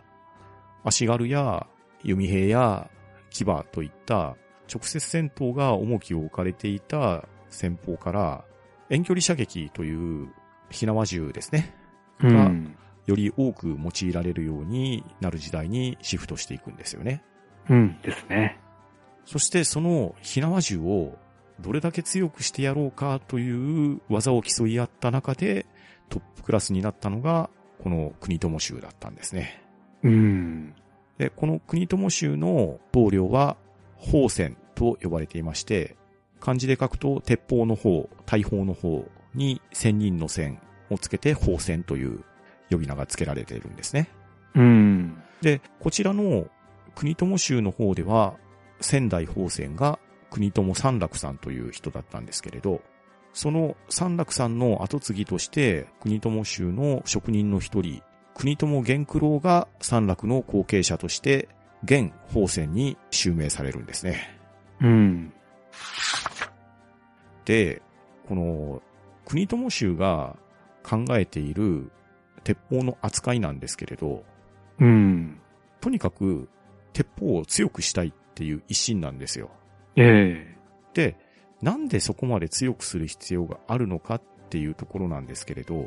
[0.84, 1.66] 足軽や
[2.02, 2.90] 弓兵や
[3.30, 4.36] 騎馬といった
[4.72, 8.44] 直接戦闘が重きを置かれていた戦法から
[8.90, 10.28] 遠距離射撃という
[10.70, 11.74] 火縄銃ですね。
[12.20, 12.76] うん。
[13.06, 17.22] より多く用いられるようになる時代にシフトしていくんですよね。
[17.68, 18.58] うんですね。
[19.24, 21.16] そしてその火縄銃を
[21.60, 25.66] どれだけ強くしてやろうかという技を競い合った中で
[26.08, 27.50] トップクラスになったのが
[27.82, 29.62] この国友州だったんですね。
[30.02, 30.74] うん。
[31.18, 33.56] で、この国友州の棟梁は、
[33.98, 35.96] 宝泉と呼ばれていまして、
[36.40, 42.24] 漢字で書くと、鉄砲の方、大砲の方に千人の線をつけて宝泉という
[42.70, 44.08] 呼び名が付けられているんですね。
[44.54, 45.22] うん。
[45.40, 46.46] で、こちらの
[46.94, 48.34] 国友州の方では、
[48.80, 49.98] 仙台宝泉が
[50.30, 52.82] 国友三楽さんという人だったんですけれど、
[53.32, 58.02] その三楽さんの後継ぎとして、国友州の職人の一人、
[58.34, 61.48] 国友玄九郎が三楽の後継者として、
[61.84, 64.38] 現宝泉に襲名されるんですね。
[64.80, 65.32] うん。
[67.44, 67.82] で、
[68.28, 68.82] この
[69.24, 70.36] 国友州が
[70.82, 71.90] 考えている
[72.42, 74.24] 鉄砲の扱いなんですけれど、
[74.78, 75.40] うん。
[75.80, 76.48] とにかく
[76.92, 79.50] 鉄砲を強くしたいっていう一心なんですよ。
[79.96, 80.54] ええ
[80.94, 81.16] で、
[81.60, 85.86] なんでそこまで強くする必要があるのかっていうところなんですけれど、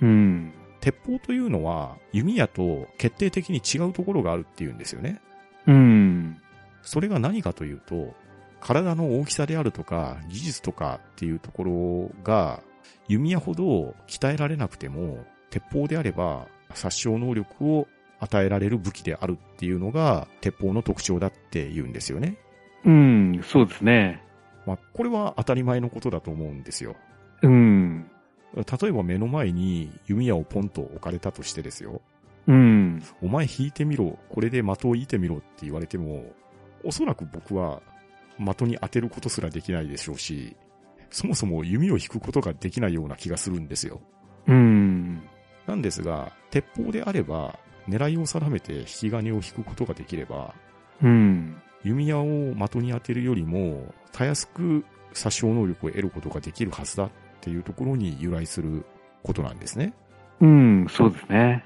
[0.00, 0.52] うん。
[0.80, 5.20] 鉄砲というのは弓矢と決定的に違うところがあるっていうんですよね。
[5.66, 6.36] うん。
[6.82, 8.14] それが何かというと、
[8.62, 12.62] 体の大きさであるとか、技術とかっていうところが、
[13.08, 17.88] 弓矢ほど鍛えられなくても、鉄砲であれば殺傷能力を
[18.20, 22.38] 与えられる武器であるっていうのが、鉄砲の特徴だって言うんですよね。
[22.84, 23.40] うん。
[23.42, 24.22] そうですね。
[24.64, 26.94] まあ、これは当たり前のことだと思うんですよ。
[27.42, 28.08] うん。
[28.54, 32.00] 例えば目の前に弓矢をポンと置かれたとしてですよ。
[32.46, 33.02] うん。
[33.22, 36.26] お前引いてみろ、これで的を射てみろって言われても、
[36.84, 37.82] おそらく僕は
[38.38, 40.56] 的に当てることすらできないでしょうし、
[41.10, 44.00] そもそも弓を引くことができないような気がするんですよ。
[44.46, 45.22] うん。
[45.66, 50.54] なんですが、鉄砲であれば、狙いを定めて引き金を引くことができれば、
[51.02, 51.56] うん。
[51.84, 58.84] 弓矢を的に当てるよりも、たやすく殺傷能力を得ることができるはずだっていうところに由来する
[59.22, 59.92] ことなんですね。
[60.40, 61.64] うん、そうですね。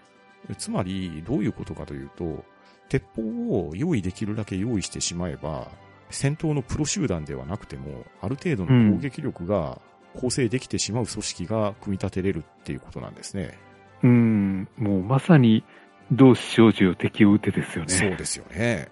[0.58, 2.44] つまり、どういうことかというと、
[2.88, 5.68] 鉄砲を用意できるだけ用意してしまえば、
[6.10, 9.80] 戦闘のプロ集団ではなくても、ある程度の攻撃力が
[10.14, 13.58] 構成できてしまう組織が組み立てれるっていうことなんですね。
[14.02, 15.64] うん、もうまさに、
[16.12, 17.92] 同志少女を敵を撃てですよね。
[17.92, 18.88] そうですよね。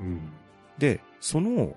[0.00, 0.32] うん。
[0.78, 1.74] で、その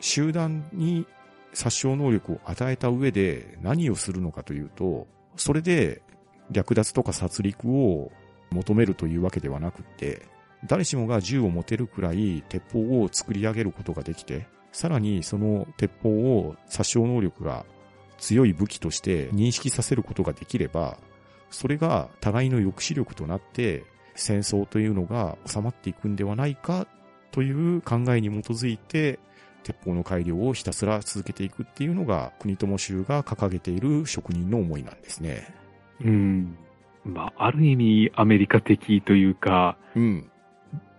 [0.00, 1.06] 集団に
[1.52, 6.02] 殺傷能力を与えた上で何をするのかというと、それで
[6.50, 8.10] 略奪とか殺戮を
[8.50, 10.22] 求めるというわけではなくって、
[10.66, 17.66] 誰しもが銃を持てるくらい鉄砲を作り上げることができて、さらにその鉄砲を殺傷能力が
[18.18, 20.98] 強い武器として認識させることができれば、
[21.50, 26.86] それが互いの抑止力となって戦争というのが収まっていくんではないか
[27.32, 29.18] という考えに基づいて、
[29.62, 35.54] 鉄砲の改良をひたすら続けていくっていうのが、国友州が掲げている職人の思いなんですね。
[36.04, 36.56] うん。
[37.04, 40.30] まあ、ある意味アメリカ的というか、うん。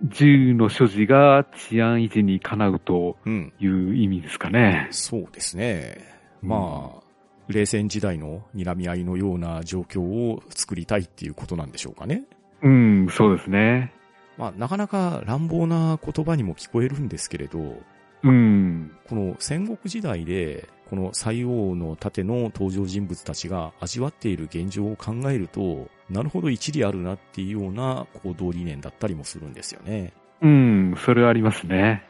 [0.04, 3.54] 銃の所持が治安維持にかなうとうん。
[3.60, 4.88] いう意味ですかね。
[4.92, 5.98] そうですね。
[6.42, 7.04] まあ、
[7.48, 12.24] 冷戦時代の睨み合いのような状況を作りたいっていうことなんでしょうかね。
[12.62, 13.94] うん、そうですね。
[14.38, 17.78] まあ、なかなか乱暴な言葉にも聞こえるんですけれど、
[18.24, 18.92] うん。
[19.08, 30.14] この戦国時代で、この西王の盾の登場人物たちが味わっている現状を考えると、なるほど一理あるなっていうような行動理念だったりもするんですよね。
[30.42, 32.04] うん、それはありますね。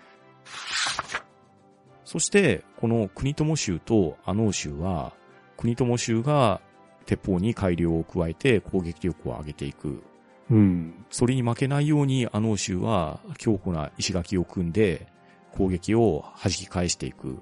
[2.03, 5.13] そして、この国友州と阿能州は、
[5.57, 6.61] 国友州が
[7.05, 10.03] 鉄砲に改良を加えて攻撃力を上げていく。
[10.51, 11.05] うん。
[11.09, 15.07] それに負けないように阿能州は強固な石垣を組んで
[15.55, 17.37] 攻撃を弾き返していく。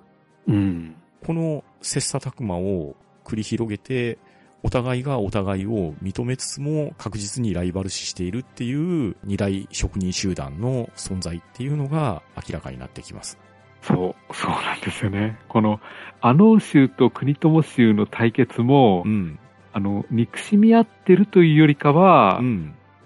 [0.47, 0.95] うん。
[1.25, 4.17] この切磋琢磨を繰り広げて、
[4.63, 13.39] お互いがお互いを認めつつも確実にライバル視しているっていう二大職人集団の存在っていうのが明らかになってきます。
[13.81, 15.39] そう、そうなんですよね。
[15.47, 15.79] この、
[16.21, 19.39] 阿能州と国友州の対決も、うん。
[19.73, 22.43] あの、憎しみ合ってるというよりかは、う。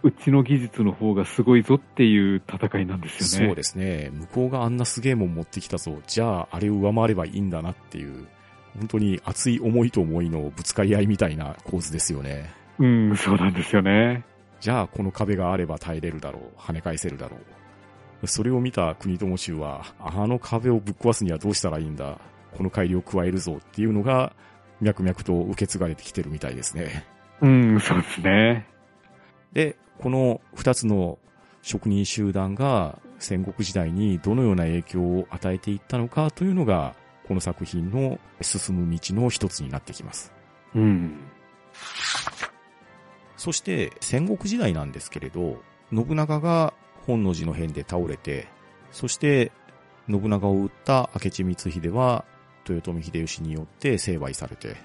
[0.06, 3.48] うんちの技術の方がすごいぞっていう戦いなんですよね。
[3.48, 4.12] そうですね。
[4.13, 6.00] 向こうがあんなすげえもん持ってきたぞ。
[6.06, 8.28] じゃあ、あれを上回ればいいんだなっていう、
[8.78, 12.54] 本当に熱い思いと思いのぶつかり合いみたいな構図ですよね。
[12.78, 14.24] うん、そうなんですよね。
[14.60, 16.60] じゃあ、この壁があれば耐えれるだろう。
[16.60, 17.38] 跳ね返せるだろ
[18.22, 18.28] う。
[18.28, 22.20] それを見た国友州は、あの壁をぶっ壊すにはどうしたらいいんだ。
[22.56, 24.34] この改良を加えるぞっていうのが、
[24.82, 27.06] 脈々と受け継がれてきてるみたいですね。
[27.41, 28.68] うん、そうですね。
[29.56, 31.18] で、この二つの
[31.63, 36.94] 職人集団が戦国時代にどのような影響を与えていったのかというのが、
[37.28, 40.32] この作品の進む道の一つになってきます。
[40.76, 41.22] うん。
[43.38, 45.58] そして戦国時代なんですけれど、
[45.91, 46.74] 信長が
[47.08, 48.48] 本能寺の変で倒れて、
[48.91, 49.52] そして
[50.10, 52.26] 信長を撃った明智光秀は
[52.68, 54.76] 豊臣秀吉によって成敗されて、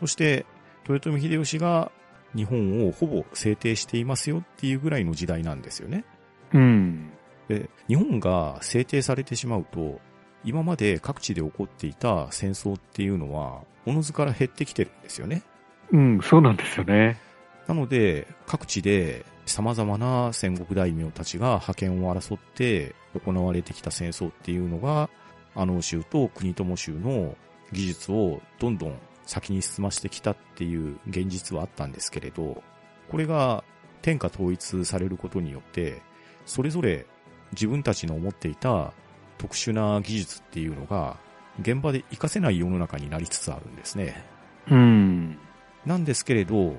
[0.00, 0.44] そして
[0.88, 1.90] 豊臣秀吉が
[2.34, 6.04] 日本をほぼ制定していますよっていうぐらいの時代なんですよね。
[6.52, 7.10] うん。
[7.48, 10.00] で、日本が制定されてしまうと、
[10.44, 15.42] 今まで各地で起こっていた戦争っていうのは、おのずから減ってきてるんですよね。
[15.90, 17.18] うん、そうなんですよね。
[17.66, 25.10] なので、各地で様々な戦国大名たちが覇権を争って行われてきた戦争っていうのが、
[25.54, 27.36] 阿能州と国友州の
[27.72, 32.62] 技術をどんどん先に進ましてきたっていう現実はあったんですけれど、
[33.10, 33.62] これが
[34.00, 36.00] 天下統一されることによって、
[36.46, 37.04] それぞれ
[37.52, 38.94] 自分たちの思っていた
[39.36, 41.18] 特殊な技術っていうのが
[41.60, 44.24] 現場で活かせない世の中になりつつあるんですね。
[44.70, 45.38] うん。
[45.84, 46.74] なんですけれど、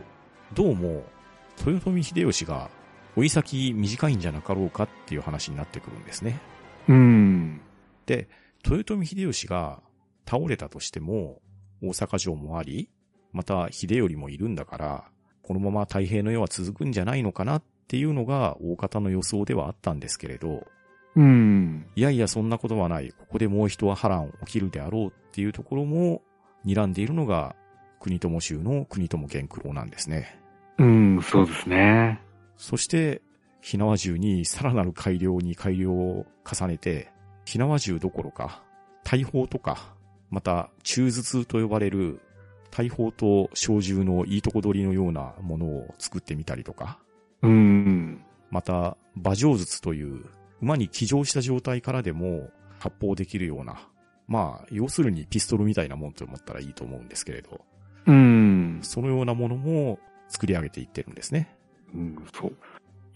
[0.56, 1.04] どうも、
[1.64, 2.72] 豊臣秀吉が
[3.16, 6.40] 追い先短いんじゃなかろうかっていう話になってくるんですね。
[6.88, 7.62] うん。
[8.08, 8.28] で、
[8.66, 9.84] 豊臣秀吉が
[10.26, 11.44] 倒れたとしても、
[11.82, 12.90] 大阪城もあり、
[13.32, 15.06] また秀頼もいるんだから、
[15.42, 20.68] このまま太平の世は続くんじゃないのかなっていうのが大方の予想ではあったんですけれど、
[21.16, 21.86] うん。
[21.96, 23.12] いやいやそんなことはない。
[23.12, 26.22] ここでもう一波乱起きるであろうっていうところも
[26.66, 27.56] 睨んでいるのが
[28.00, 30.40] 国友州の国友源九郎なんですね。
[30.78, 32.22] うん、そうですね。
[32.58, 33.22] そして、
[33.62, 37.12] 火縄銃にさらなる改良に改良を重ねて、
[37.46, 38.64] 火縄銃どころか、
[39.04, 39.94] 大砲とか、
[40.30, 42.20] また中筒と呼ばれる
[42.72, 47.00] 大砲と小銃のいいとこ取りのようなものを作ってみたりとか、
[47.42, 48.22] うん。
[48.52, 50.26] また、馬上術という、
[50.62, 53.88] 馬に騎乗した状態からでも発砲できるような、
[54.28, 57.62] まあ、要するにピストルみたいなもんと思ったらいいと思うんですけれど、
[58.06, 58.80] うん。
[58.82, 61.56] そのようなものも作り上げていってるんですね。
[61.94, 62.52] うん、そう。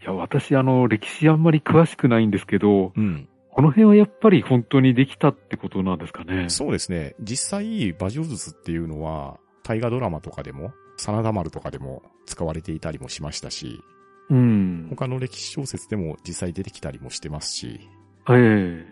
[0.01, 3.27] いや、私、あの、歴史あんまり詳しくないんですけど、うん。
[3.55, 6.49] この辺はやっぱり本当にできたってことなんですかね。
[6.49, 7.15] そうですね。
[7.19, 13.79] 実際、馬上術っていうのは、大河ドラマとかでも、真田丸とかでも使われていたりもしましたし、
[14.29, 14.87] うん。
[14.89, 17.79] 他の歴史小説でも実際出てきたりもしてますし、
[18.29, 18.85] ええ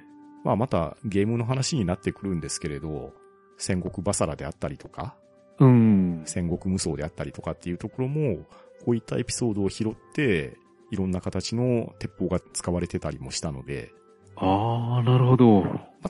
[0.43, 3.13] まあまたゲームの話になってくるんですけれど、
[3.57, 5.15] 戦国バサラであったりとか、
[5.59, 6.21] うん。
[6.25, 8.45] 戦国無双であったりとかっていうところも、
[8.85, 10.57] こういったエピソードを拾って、
[10.91, 13.91] いろんな形の鉄砲が使われてたりもしたので、
[14.41, 15.63] ああ、なるほど。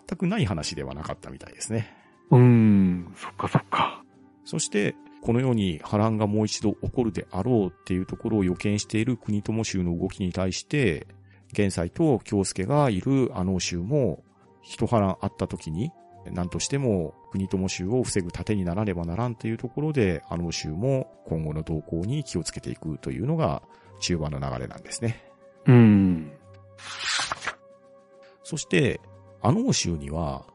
[0.07, 1.93] 全くない話ではなかったみたいですね。
[2.31, 3.13] うん。
[3.15, 4.03] そっかそっか。
[4.45, 11.07] そして、このように波乱がもう一度起こるであろうっていうところを予見している国友州の動きに対して、
[11.51, 14.23] 現在と京介がいるあの州も、
[14.63, 15.91] 一波乱あった時に、
[16.31, 23.61] 何としても国友州を防ぐ盾にならねばならんというところで、あの州も今後の動向に気をつけていくというのが
[23.99, 25.23] 中盤の流れなんですね。
[25.65, 26.31] うん。
[28.51, 28.99] そして、
[29.41, 30.45] あの州には、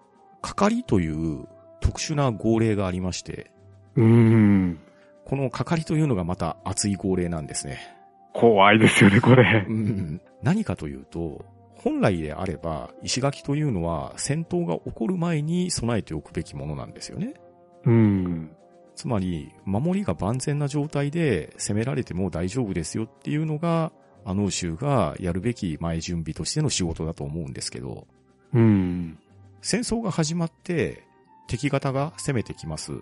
[0.42, 1.48] 係という
[1.80, 3.50] 特殊な号令がありまして、
[3.94, 4.78] うん。
[5.24, 7.96] この係というのがまた熱い号令なんですね。
[8.34, 9.72] 怖いですよね、これう。
[9.72, 17.32] ん、何かというと、本来であれば、石垣というのは戦闘が起こる前に備えておくべきものなんですよね。
[17.86, 18.50] うん。
[18.94, 23.90] つまり、守りが万全な状態で攻められても大丈夫ですよっていうのが、
[24.28, 28.08] あの州がやるべき前準備としての仕事だと思うんですけど、
[28.52, 29.18] うん。
[29.62, 31.04] 戦争が始まって
[31.46, 32.92] 敵方が攻めてきます。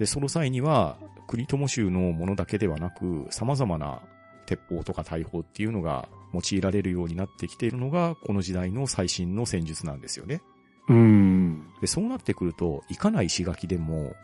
[0.00, 4.02] で、その際には、国友州のものだけではなく、様々な
[4.46, 10.42] 鉄砲とか大砲っていうのが用いられるようになってきているのが、この時代の最新の戦術なんですよね。
[10.88, 11.68] うん。
[11.80, 14.16] で、そうなってくると、いかない石垣でも、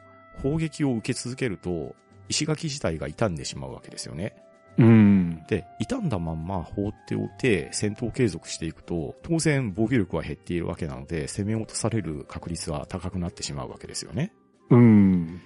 [0.43, 1.95] 砲撃を受け続けると、
[2.29, 4.35] 石垣自体が傷んでしまうわけですよね。
[4.81, 5.43] うん。
[5.47, 14.33] で、傷んだまんま放っておいて戦闘継続していくと、当然防御力は減っているわけなので、攻め落とされる確率は高くなってしまうわけですよね。
[14.71, 15.41] うん。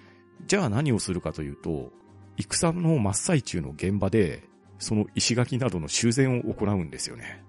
[0.47, 1.93] じゃあ何をするかというと、
[2.37, 4.45] 戦の真っ最中の現場で、
[4.79, 7.43] その石垣などの修繕を行うんですよね。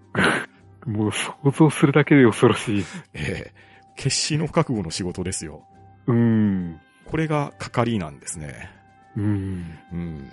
[0.88, 2.86] もう想像するだけで恐ろしい。
[3.13, 3.65] ええ
[3.98, 5.63] 決死の覚悟の仕事ですよ。
[6.08, 6.82] うん。
[7.06, 8.69] これが係なんですね。
[9.15, 9.80] うん。
[9.93, 10.30] うん。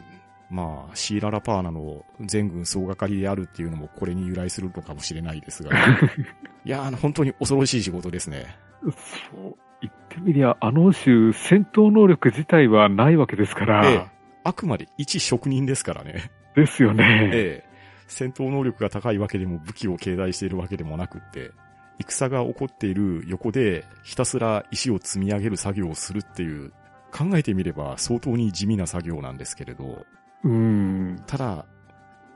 [0.52, 5.70] まあ、シーララパーナの全軍総がかりであるっていうのもこれに由来するのかもしれないですが。
[6.64, 8.54] いや、あの、本当に恐ろしい仕事ですね。
[8.82, 9.56] そう。
[9.80, 13.90] 言ってみりゃ、あの種、戦闘能力自体はないわけですから。
[13.90, 16.32] ええあくまで一職人ですからね。
[16.56, 17.30] ですよね。
[17.32, 17.72] ええ
[18.08, 21.52] 戦闘能力が高いわけでも武器を携帯しているわけでもなくって、
[22.00, 26.72] 戦が起こっている横でひたすら石を積み上げる作業をするっていう、
[27.10, 30.04] 考えてみれば相当に地味な作業なんですけれど、
[30.44, 31.22] うん。
[31.26, 31.66] ただ、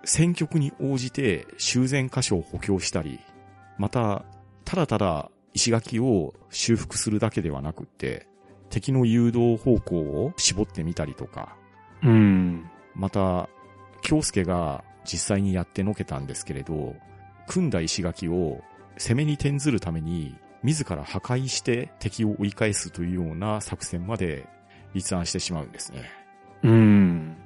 [0.05, 3.21] 戦局に応じて修繕箇所を補強したり、
[3.79, 4.25] また、
[4.65, 8.27] ただただ石垣を修復するだけではなくって、
[8.71, 11.57] 敵の誘導方向を絞ってみたりとか、
[12.03, 12.71] うん。
[12.95, 13.49] また、
[14.03, 16.95] 京介が実際にやってのけたんですけれど、
[17.49, 18.63] 組んだ石垣を
[18.99, 24.47] 攻めに転ずるために、自ら破壊して敵を追い返すというような作戦まで
[24.95, 26.11] 立案してしまうんですね。
[26.63, 27.37] うん。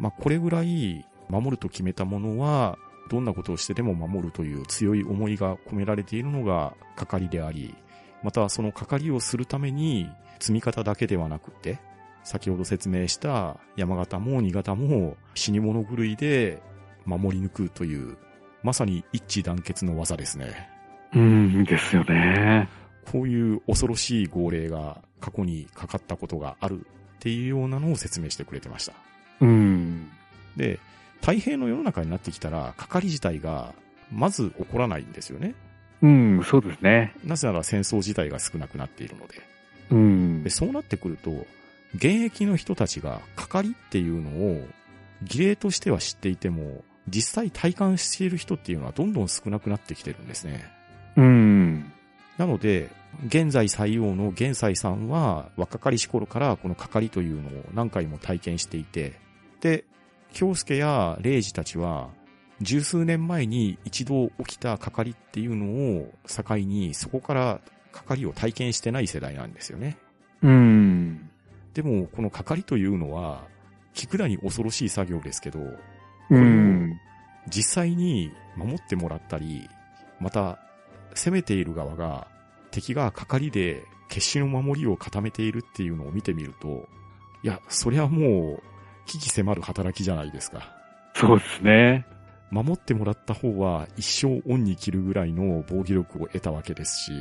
[0.00, 2.78] まあ、これぐらい守ると決めたものは、
[3.10, 7.74] どんなことをしてでも守るという強い思いが込められているのが係であり、
[8.22, 10.08] またその係をするために
[10.38, 11.78] 積み方だけではなくて、
[12.24, 16.62] 先ほど説明した山形も新潟も死に物狂いで
[17.04, 18.16] 守り抜くという、
[18.62, 20.68] まさに一致団結の技ですね。
[21.14, 22.68] うん、ですよね。
[23.10, 26.86] こういう恐ろしい号令が過去にかかったことがある
[27.16, 28.92] っていうようなのを説明してくれてました。
[29.40, 30.10] うん。
[30.56, 30.78] で、
[31.20, 33.74] 太平の世の中になってきたら、係自体が、
[34.12, 35.54] まず起こらないんですよね。
[36.02, 37.14] うん、そうですね。
[37.24, 39.42] なぜなら戦争自体が少なくなっているので。
[39.90, 40.50] うんで、。
[40.50, 41.46] そうなってくると、
[41.94, 44.66] 現役の人たちが、係っていうのを、
[45.22, 50.64] 儀礼としては知っていても、実際体感している人っていうのはどんどん少なくなってきてるんですね。
[51.16, 51.92] うん。
[52.38, 52.88] なので、
[53.26, 59.18] 現在採用の玄斎さんは、若かりし頃からこの係というのを何回も体験していて、
[59.60, 59.84] で、
[60.32, 62.10] 京介や礼二たちは、
[62.60, 67.60] 十数年前に一度起きた係っていうのを境に、そこから
[67.92, 69.96] 係を体験してない世代なんですよね。
[70.42, 71.30] うん。
[71.74, 73.46] でも、この係というのは、
[73.94, 75.60] 聞くだに恐ろしい作業ですけど、
[76.30, 76.98] うん。
[77.48, 79.68] 実際に守ってもらったり、
[80.20, 80.58] また、
[81.14, 82.28] 攻めている側が、
[82.70, 86.88] 敵が係で決死の守りを固めているっていうのを見てみると、
[87.42, 88.62] いや、そりゃもう、
[89.06, 90.74] 危機迫る働きじゃないですか。
[91.14, 92.06] そうですね。
[92.50, 97.12] 守ってもらった方は一生恩に切るぐらいの防御力を得たわけですし、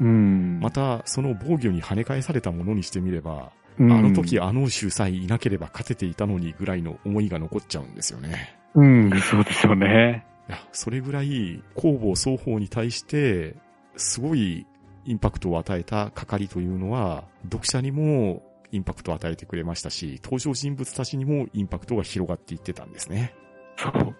[0.00, 0.60] うん。
[0.60, 8.56] またその防御に跳ね返されたものにしてみれば、うん、あの時あの州さえいなければ勝てていたのにぐらいの思いが残っちゃうんですよね。
[8.74, 10.24] うん、そうでしょうね。
[10.48, 13.56] いや、それぐらい攻防双方に対して、
[13.96, 14.66] すごい
[15.04, 18.42] インパクトを与えた係というのは、読者にも
[18.72, 23.34] インパクトを与えてくれましたし、登場人物たちにもインパクトが広がっていってたんですね。
[23.76, 24.14] そう。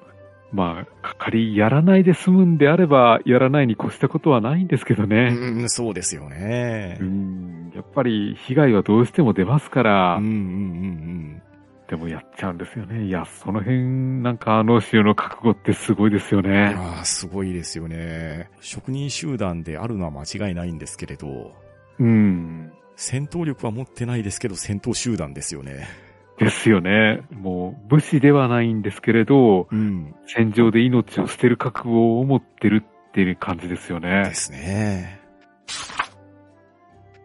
[0.53, 5.29] まあ、係やらないで済むんであれば、やらないに越したことはないんですけどね。
[5.31, 7.05] うん、そうですよねう。
[7.05, 7.73] ん。
[7.75, 11.43] やっぱり被害はどうしても出ますから、うんうんうん
[11.89, 13.07] でもやっちゃうんですよね。
[13.07, 16.47] いや、その辺、なんかあの州の覚悟ってすごいですようん。
[16.49, 16.73] ね。
[16.79, 18.49] ああ、すごいですよね。
[18.61, 21.53] 職人集団であるのは間違いないんですけれど、
[21.99, 22.73] うん。
[23.01, 25.89] 戦闘力は持ってないですけど戦闘集団ですよね。
[26.39, 27.23] ですよね。
[27.31, 30.15] もう、武士ではないんですけれど、うん。
[30.27, 34.35] 戦場で命を捨てる覚悟を持ってるっていう感じですよねで。
[34.35, 35.19] すね。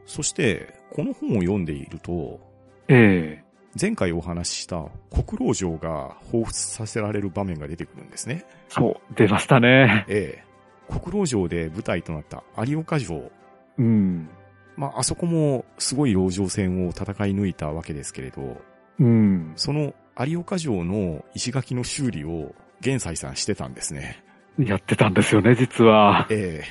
[0.06, 2.40] そして、この本を読んでいると、
[2.88, 3.44] ええ
[3.80, 8.46] 前回お話しした国老城が彷彿させられる場面が出てくるんですね。
[8.70, 10.06] そう、出ましたね。
[10.08, 10.98] ええ。
[11.00, 13.30] 国老城で舞台となった有岡城。
[13.78, 14.30] うん。
[14.78, 18.62] まあ、あそこもすごい籠城戦を戦い抜いたわけですけれど、
[19.00, 19.54] うん。
[19.56, 24.24] その有岡城の石垣の修理を玄斎さんしてたんですね。
[24.58, 26.28] やってたんですよね、実は。
[26.30, 26.66] ええ。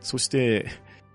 [0.00, 0.66] そして、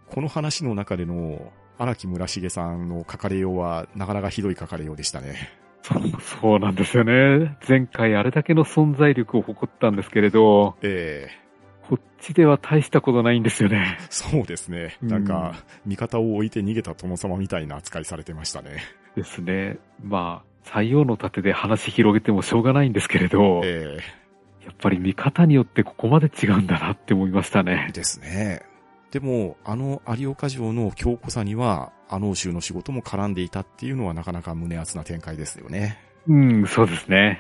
[0.08, 5.50] この話の中での荒木村重さんの書かれようはなかなかひどい書かれようでしたね。
[5.82, 6.02] そう
[6.42, 7.58] そうなんですよね。
[7.68, 11.49] 前回あれだけの存在力を誇ったんですけれど、ええ
[11.90, 13.98] こっちでは大したことないんですよね。
[14.12, 14.96] そうですね。
[15.02, 15.56] なんか、
[15.88, 18.78] 味方を置いて逃げた殿様みたいな扱いされてましたね。
[19.16, 19.80] ですね。
[20.04, 23.98] まあ、採用の盾で話広げてもしょうがないんですけれど、え
[24.64, 27.90] やっぱり見方によってここまで違うんだなって思いましたえね。
[27.92, 28.62] ですね。
[29.10, 35.98] でも、あの有岡城の強固さには、あの州の仕事も絡んでいたっていうのはなかなか胸熱な展開ですよね。
[36.28, 37.40] うん、そうですね。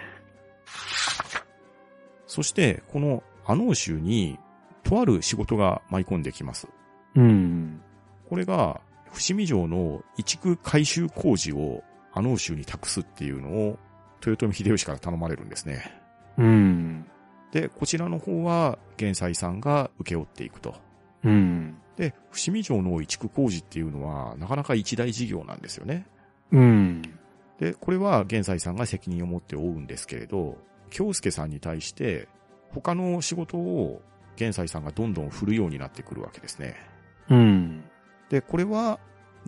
[2.25, 4.37] そして、このアノー州に、
[4.83, 6.67] とある仕事が舞い込んできます。
[7.15, 7.81] うん。
[8.29, 8.79] これが、
[9.11, 11.83] 伏見城の移築改修工事を
[12.13, 13.79] アノー州に託すっていうのを、
[14.23, 15.99] 豊臣秀吉から頼まれるんですね。
[16.37, 17.05] うん。
[17.51, 20.75] で、こちらの方は、玄斎さんが請け負っていくと。
[21.23, 21.75] うん。
[21.97, 26.05] で、伏見城の移築工事っていうのは、なかなか一大事業なんですよね。
[26.51, 27.01] うん。
[27.57, 30.59] で、これは玄斎さんが責任を持って負うんですけれど、
[30.91, 32.27] 京介さんに対して、
[32.73, 34.01] 他の仕事を
[34.35, 36.75] 玄斎さんがどんどん振るようになってくるわけですね。
[37.29, 37.83] うん。
[38.29, 38.99] で、これは、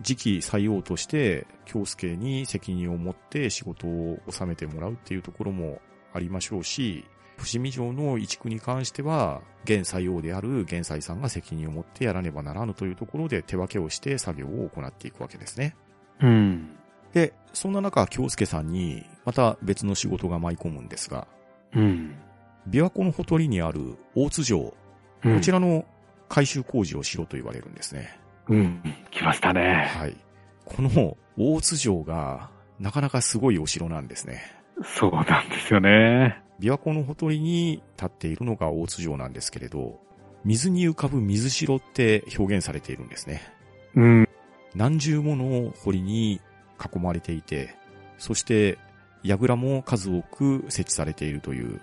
[0.02, 5.80] 次期採用として、京介に責任を持って仕事を収めてもらうっていうところも
[6.12, 7.04] ありましょうし、
[7.36, 15.76] 伏見城の移築に関しては、現採用である現斎さんが責任を持ってやらねばならぬというところで手分けをして作業を行っていくわけですね。
[16.20, 16.76] うん。
[17.12, 21.26] で、そんな中、京介さんに、また別の仕事が舞い込むんですが、
[21.74, 22.14] うん。
[22.68, 24.74] 琵琶湖のほとりにある大津城、こ
[25.40, 25.84] ちらの
[26.28, 28.18] 改修工事をしろと言われるんですね。
[28.48, 28.82] うん。
[29.10, 29.90] 来ましたね。
[29.96, 30.16] はい。
[30.64, 34.42] この大津城が、なかなかすごいお城なんですね。
[34.84, 36.42] そうなんですよね。
[36.60, 40.00] 琵琶湖のほとりに立っているのが大津城なんですけれど、
[40.44, 43.42] 水に浮かぶ水城って表現されているんですね。
[43.94, 44.28] うん。
[44.74, 46.40] 何重もの堀に
[46.80, 47.76] 囲まれていて、
[48.18, 48.78] そして、
[49.22, 51.80] 櫓も数多く設置されているという、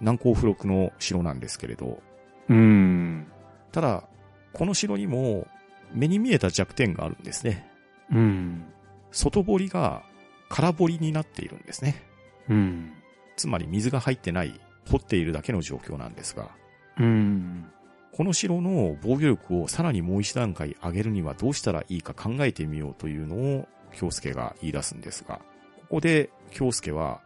[0.00, 2.00] 難攻不落の城なんですけれど、
[2.48, 3.26] うん。
[3.72, 4.04] ただ、
[4.52, 5.46] この城にも
[5.92, 7.68] 目に見えた弱点があるんですね。
[8.12, 8.64] うん。
[9.10, 10.02] 外堀が
[10.48, 12.02] 空堀になっているんですね。
[12.48, 12.92] うん。
[13.36, 14.58] つまり水が入ってない、
[14.90, 16.50] 掘っているだけの状況なんですが、
[16.98, 17.66] うん。
[18.12, 25.40] この城の防御力をさらにもう一段階上げるにはどうしたらいいか考えてみようというのを京介が言い出すんですが、
[25.76, 27.20] ここで京介は、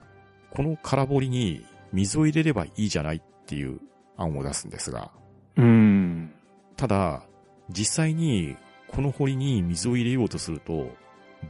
[0.51, 3.81] この空堀に水を入れればいいじゃないっていう
[4.17, 5.11] 案を出すんですが、
[5.57, 6.33] うん。
[6.77, 7.23] ただ、
[7.69, 8.57] 実際に
[8.89, 10.91] この堀に水を入れようとすると、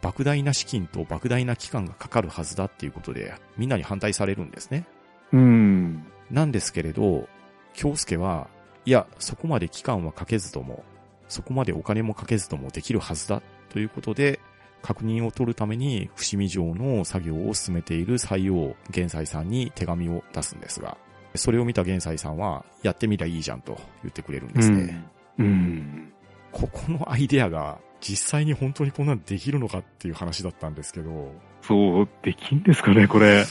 [0.00, 4.86] 莫大な資金と莫大な期間がかかるはずだっていうことで、みんなに反対されるんですね。
[5.32, 6.06] うん。
[6.30, 7.28] なんですけれど、
[7.74, 8.48] 京介は、
[8.84, 10.84] いや、そこまで期間はかけずとも、
[11.28, 14.40] そこまでお金もかけずともできるはずだということで、
[14.82, 20.98] 確認を取るために伏見城の作業を進めている西王玄斎さんに手紙を出すんですが、
[21.34, 25.04] それを見た玄斎さんは、やってみりゃいいじゃんと言ってくれるんですね。
[25.38, 25.46] うん。
[25.46, 26.12] うん。
[26.50, 33.44] ここのアイデアが実際に本当にこんなんできるのかっていう話だったんですけど、そう、できんですかね、これ。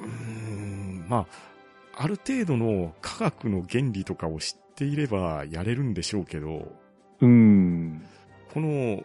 [0.00, 6.70] うーん、まあ、ある程度の科学の原理とかを知っていればやれるんでしょうけど、
[7.20, 8.02] うん。
[8.52, 9.02] この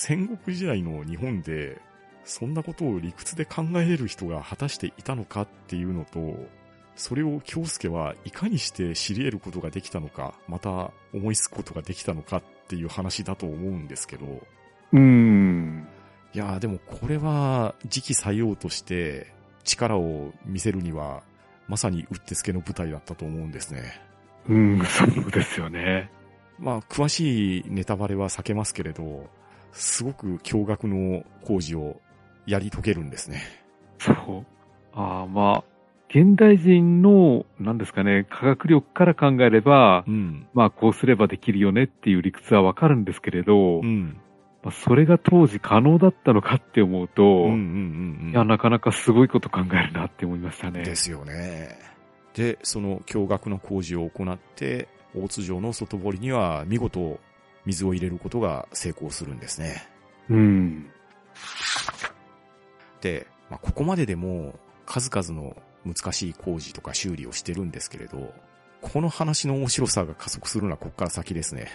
[0.00, 1.80] 戦国時代の日本で、
[2.24, 6.36] そんなことを理屈で考えれる人が果たしていたのかっていうのと、
[6.94, 14.40] それを京介はいかにして知り得ることができたのか、また思いつくことができたのかっていう話だと思うんですけど、
[14.92, 15.88] うん。
[16.32, 19.32] いやーでもこれは時期採用として
[19.64, 21.24] 力を見せるには
[21.66, 24.00] まさにうってつけの舞台だったと思うんですね。
[24.48, 26.08] うん、そうですよね。
[26.56, 29.28] まあ詳しいネタバレは避けますけれど、
[29.72, 32.00] すごく驚愕の工事を
[32.46, 33.42] やり遂げるんですね。
[33.98, 34.46] そう。
[34.92, 35.64] ああ、まあ、
[36.08, 40.46] 現代人の、なんですかね、科学力から考えれば、うん。
[40.54, 44.18] まあ、こうすればできるよねっていう理屈はわかるんですけれど、うん。
[44.62, 48.30] まあ、それが当時可能だったのかって思うと、うんうんうんうん。
[48.30, 50.82] いや、なかなかすごいこと考えるなって思いましたね。
[50.82, 51.78] ですよね。
[52.34, 57.20] で、その驚愕の工事を行って、大津城の外堀には見事
[57.64, 59.88] 水を入れることが成功するんですね。
[60.28, 60.90] うん。
[63.00, 64.54] で、まあ、ここまででも
[64.86, 68.32] 数々の難しい工事とか修理をしてるんですけれど、
[68.80, 71.68] この話の面白さが加速するのはここから先ですね。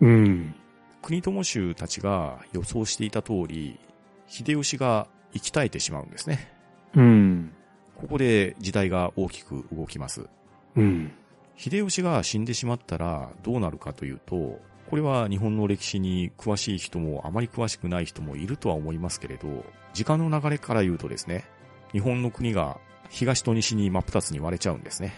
[0.00, 0.54] うん。
[1.02, 3.78] 国友衆たちが予想していた通り、
[4.26, 6.52] 秀吉が生き絶えてしまうんですね。
[6.94, 7.52] うん。
[7.94, 10.28] ここで時代が大きく動きます。
[10.74, 11.12] うん。
[11.56, 21.44] 秀吉が死んでしまったらどうなるかというと、これは日本の歴史に詳しい人もあまり詳しくない人もいるとは思いますけれど、時間の流れから言うとですね、
[21.92, 22.78] 日本の国が
[23.08, 25.14] 東と西に真っ二つに割れちゃうんですね。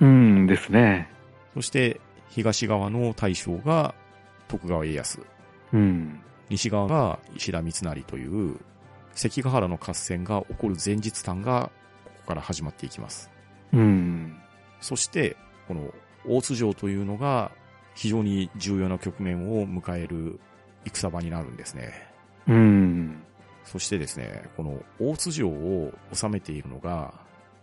[0.00, 1.08] うんですね。
[1.54, 2.00] そして
[2.30, 3.94] 東側の大将が
[4.48, 5.20] 徳川家康、
[5.72, 6.20] うん。
[6.48, 8.58] 西側が石田三成という
[9.14, 11.70] 関ヶ原の合戦が起こる前日譚が
[12.04, 13.30] ここから始まっていきます。
[13.72, 14.36] うん。
[14.80, 15.36] そして、
[15.68, 15.92] この
[16.26, 17.52] 大津城というのが
[17.94, 20.40] 非常に重要な局面を迎える
[20.84, 21.92] 戦場になるんですね。
[22.48, 23.22] うん。
[23.64, 27.14] そしてですね、この大津城を治めているのが、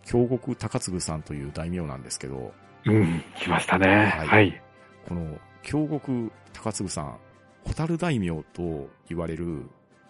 [0.04, 2.52] 京極高次さんという大名なんですけど、
[2.86, 3.22] うん。
[3.36, 3.86] 来ましたね。
[4.16, 4.62] はいはい。
[5.06, 7.18] この京極高次さん、
[7.64, 9.66] ホタル大名と言われる、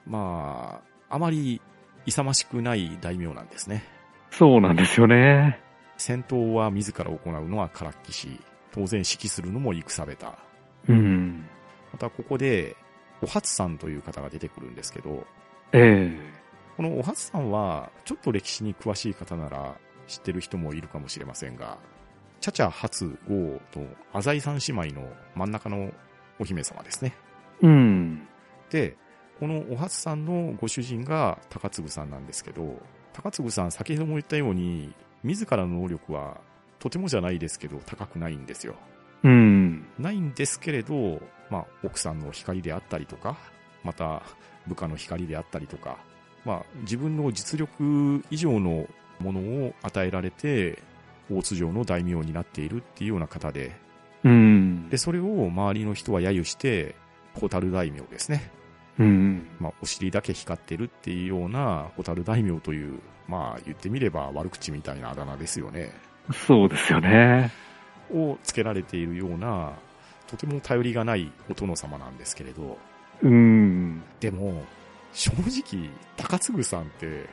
[0.07, 1.61] まあ、あまり
[2.07, 3.85] 勇ましくない大名なんですね。
[4.31, 5.61] そうなんですよね。
[5.97, 8.41] 戦闘は自ら行うのは唐木氏、
[8.73, 10.39] 当然指揮するのも戦べた。
[10.89, 11.47] うん。
[11.93, 12.77] またここで、
[13.23, 15.27] お初さんという方が出てくるんですけど、
[15.73, 16.19] え
[16.77, 21.79] このお初さんは、ちょっと歴史に詳しい方なら知ってる人もいるかもしれませんが、
[22.41, 23.81] チャチャ初号と
[24.15, 25.93] 浅井三姉妹の真ん中の
[26.39, 27.13] お姫様ですね。
[27.63, 28.27] えうん。
[28.71, 28.97] で、
[29.39, 32.81] このお初さんのご主人が高次さんなんですけど、
[33.13, 36.41] 高次さん先ほども言ったように、自らの能力は
[36.81, 38.75] とてもじゃないですけど高くないんですよ。
[39.23, 39.87] うん。
[39.99, 41.21] ないんですけれど、
[41.51, 43.37] まあ、奥さんの光であったりとか、
[43.85, 44.23] また、
[44.67, 45.99] 部下の光であったりとか、
[46.45, 48.87] まあ、自分の実力以上の
[49.19, 50.83] ものを与えられて、
[51.31, 53.73] 大津城の大名になっているっていうような方で、
[54.25, 54.97] うんで、。
[54.97, 56.95] それを周りの人は揶揄して、
[57.35, 58.51] ホタル大名ですね。
[58.99, 59.47] うん。
[59.59, 65.93] まあ、お尻だけ光ってるっていうような、ホタル大名という、まあ、言ってみれば悪口みたいなあだ名ですよね。
[66.33, 67.53] そうですよね。
[68.13, 69.73] をつけられているような、
[70.27, 72.79] とても頼りがないお殿様なんですけれど、
[73.23, 74.03] うん。
[74.21, 74.65] でも、
[75.13, 77.27] 正直、高次さんって、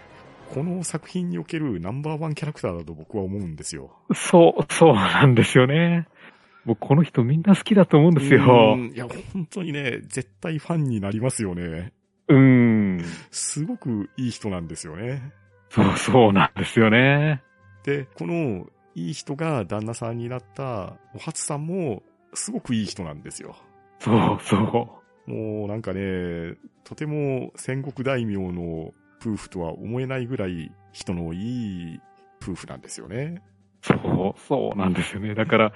[0.53, 3.91] この作品におけるナンバーワンキャラクターだと僕は思うんですよ。
[4.13, 6.07] そう、そうなんですよね。
[6.65, 8.77] もうこの人みんな好きだと思うんですよう。
[8.77, 11.93] んいや、本当にね、絶対ファンになりますよね。
[12.27, 13.05] うん。
[13.31, 15.31] すごくいい人なんですよね。
[15.69, 17.41] そう、そうなんですよね。
[17.83, 18.67] で、この、
[18.97, 22.01] いい人が旦那さんになったお初さんも、
[22.33, 23.55] すごくいい人なんですよ。
[23.99, 24.57] そう、そ
[25.27, 31.99] もうなんかね、とても戦国大名の夫婦とは思えないぐらい人のいい
[32.41, 33.43] 夫婦なんですよね。
[33.83, 33.87] う。
[33.87, 33.93] そ
[34.35, 35.35] う、そうなんですよね。
[35.35, 35.73] だから、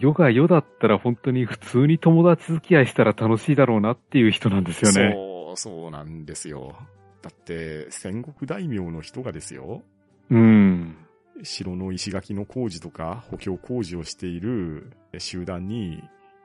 [0.00, 5.12] 世が世だったら本当に普通に友達付き合いしたら楽しいだろうなっていう人なんですよね。
[5.12, 6.76] そう、そうなんですよ。
[7.20, 9.82] だって、戦国大名の人がですよ、
[10.30, 10.96] うん。
[11.42, 16.02] 城の石垣の工事とか補強工事をしている集団に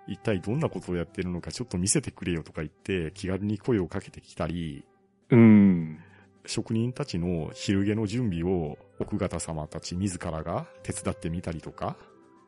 [0.08, 4.86] 一体どんなことをやってるのかちょっと見せてくれよとか言って気軽に声をかけてきたり、
[5.30, 6.00] うん。
[6.46, 11.98] 職人たちの昼下の準備を奥方様たち自らが手伝ってみたりとか、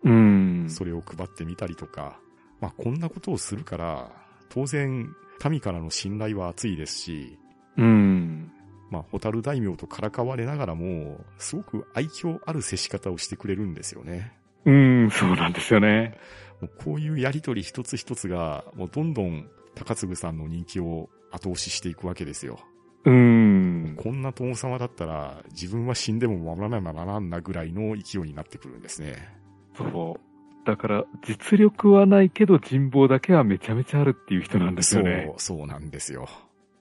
[0.04, 0.68] うん。
[0.70, 2.20] それを配ってみたりとか、
[2.62, 4.12] まあこんなことをするから、
[4.48, 5.14] 当然
[5.50, 7.38] 民からの信頼は厚いですし、
[7.78, 8.52] うん。
[8.90, 14.34] まあ、ホタル大名とからかわれながらも、すごく愛嬌ある接し方をしてくれるんですよね。
[14.66, 16.18] うん、そうなんですよね。
[16.62, 22.60] もうこういうやりとり一つ一つが、もうどんどん高嗣さんの人気を後押ししていくわけですよ。
[23.06, 23.96] うん。
[23.98, 29.30] こんな殿様だったら、自分は死んでも守らなならんなぐらいの勢いになってくるんですね。
[29.78, 30.68] そう。
[30.68, 36.28] だから、実力はないけど人望だけはめちゃめちゃあるっていう人なんですそうよね。、そうなんですよ。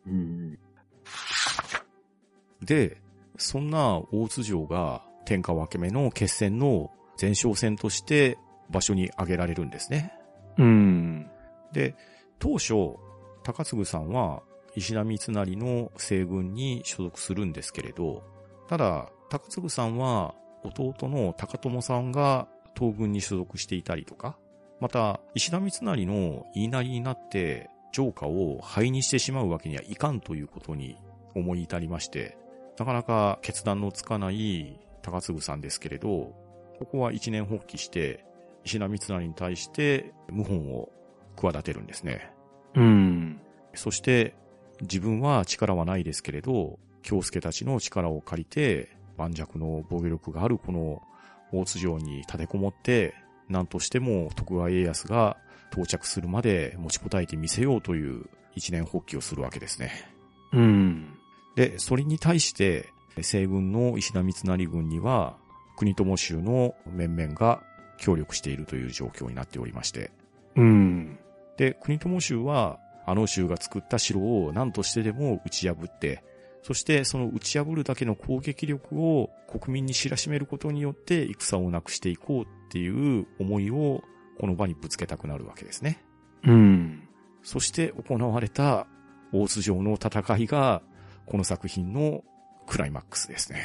[0.06, 0.58] うん。
[2.62, 3.00] で、
[3.36, 6.90] そんな大津城が天下分け目の決戦の
[7.20, 8.38] 前哨戦として
[8.70, 10.12] 場所に挙げられるんですね。
[10.56, 11.30] うん。
[11.72, 11.94] で、
[12.38, 12.96] 当初、
[13.42, 14.42] 高嗣さんは
[14.74, 18.22] 石田三成の西軍に所属するんですけれど、
[18.68, 20.34] ただ、高嗣さんは
[20.64, 24.38] 弟の高友さんが東軍に所属していたりとか、
[24.80, 30.96] また、石田三成の言いなりになって、城下を灰にしてしまうわけにはいかんということに
[31.34, 32.36] 思い至りまして、
[32.78, 36.34] なかなか決断のつかない高嗣さんですけれど、
[36.78, 38.24] ここは一年発起して、
[38.64, 40.90] 石田三成に対して謀反を
[41.36, 42.30] 企てるんですね。
[42.74, 43.40] うん。
[43.74, 44.34] そして、
[44.80, 51.02] 自分は力はないですけれど、京介たちの力を借りて、盤石の防御力があるこの
[51.52, 53.14] 大津城に立てこもって、
[53.48, 55.36] 何としても徳川家康が
[55.72, 59.90] 到着するまで持ちこたえてみせようという一年発起をするわけですね。
[60.52, 61.17] うん。
[61.54, 65.36] で、それに対して、西軍の石田三成軍には、
[65.76, 67.62] 国友州の面々が
[67.98, 70.10] 協力しているという状況になっておりまして、
[70.56, 71.18] うん。
[71.56, 76.22] で、国友州は、あの州が作った城を何としてでも打ち破って、
[76.62, 84.02] そしてその打ち破るだけの攻撃力を国民に知らしめることによって戦をなくしていこうっていう思いを
[84.38, 86.04] この場にぶつけたくなるわけですね。
[86.44, 87.08] うん。
[87.42, 88.86] そして行われた
[89.32, 90.82] 大津城の戦いが
[91.30, 92.22] この作品の
[92.66, 93.62] クライマックスですね。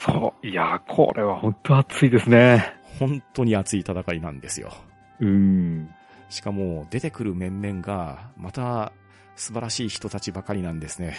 [0.00, 0.46] そう。
[0.46, 2.74] いや、これは本当熱いですね。
[2.98, 4.72] 本当に熱い戦いなんですよ。
[5.20, 5.90] うん。
[6.28, 8.92] しかも出てくる面々がまた
[9.36, 11.16] 素晴らしい人たちばかりなんですね。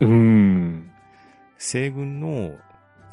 [0.00, 0.90] うん。
[1.58, 2.56] 西軍の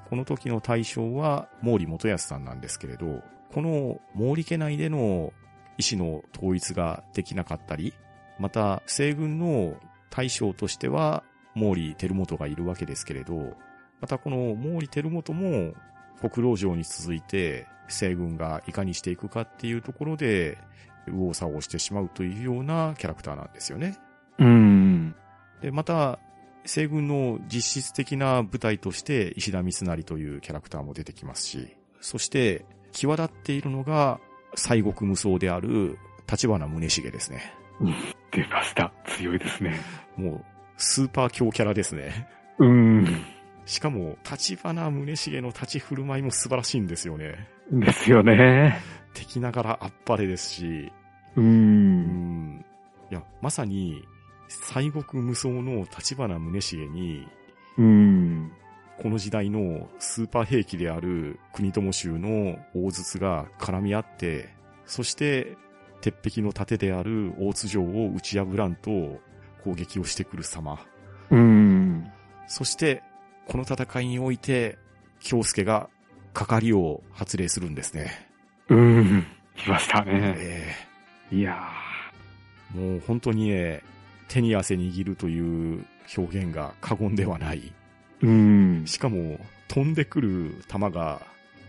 [0.09, 3.21] この時の大将は毛利元康さんなんですけれど、
[3.53, 5.31] この毛利家内での
[5.77, 7.93] 意思の統一ができなかったり、
[8.39, 9.75] また西軍の
[10.09, 11.23] 大将としては
[11.59, 13.55] 毛利輝元がいるわけですけれど、
[14.01, 15.73] またこの毛利輝元も
[16.21, 20.57] 国老城に続いて西軍がいかにしていくかっていうところで
[21.07, 23.97] 右往左往してしまうというようなキャラクターなんですよね。
[24.37, 25.15] うん。
[25.61, 26.19] で、また、
[26.65, 34.19] 西軍の実質的な部隊として石田三成というキャラクターも出てきますし、そして、際立っているのが、
[34.55, 35.97] 西国無双である
[36.29, 37.53] 立花宗重ですね。
[38.31, 38.91] 出ました。
[39.17, 39.79] 強いですね。
[40.15, 40.45] もう、
[40.79, 42.27] スーパー強キャラですね。
[42.57, 43.05] うん。
[43.65, 47.47] しかも、立花宗重の立ち振る舞いも素晴らしいんですよね。
[47.71, 48.81] ですよね。
[49.13, 50.91] 敵ながらあっぱれですし、
[51.35, 51.41] う。
[51.41, 52.65] うんん。
[53.11, 54.03] いや、まさに、
[54.47, 57.27] 西国無双の立花宗重に、
[57.77, 58.51] うん。
[59.01, 64.49] この時代のスーパー兵器である国友州の大筒が絡み合って、
[64.85, 65.57] そして
[66.01, 69.21] 鉄壁の盾である大津城を打ち破らんと
[69.63, 70.79] 攻撃をしてくる様。
[71.31, 72.11] うん。
[72.47, 73.03] そして、
[73.47, 74.77] この戦いにおいて、
[75.19, 75.89] 京介が
[76.33, 78.27] 係りを発令するんですね。
[78.69, 79.25] うん。
[79.55, 80.35] 来ましたね。
[80.37, 80.73] え
[81.31, 81.69] いや
[82.75, 83.83] えもう本当にね、
[84.27, 85.85] 手に汗握るという
[86.17, 87.73] 表現が過言ではない。
[88.21, 88.27] ー。
[88.27, 88.31] う
[88.81, 88.85] ん。
[88.85, 91.21] しかも、飛んでくる弾が、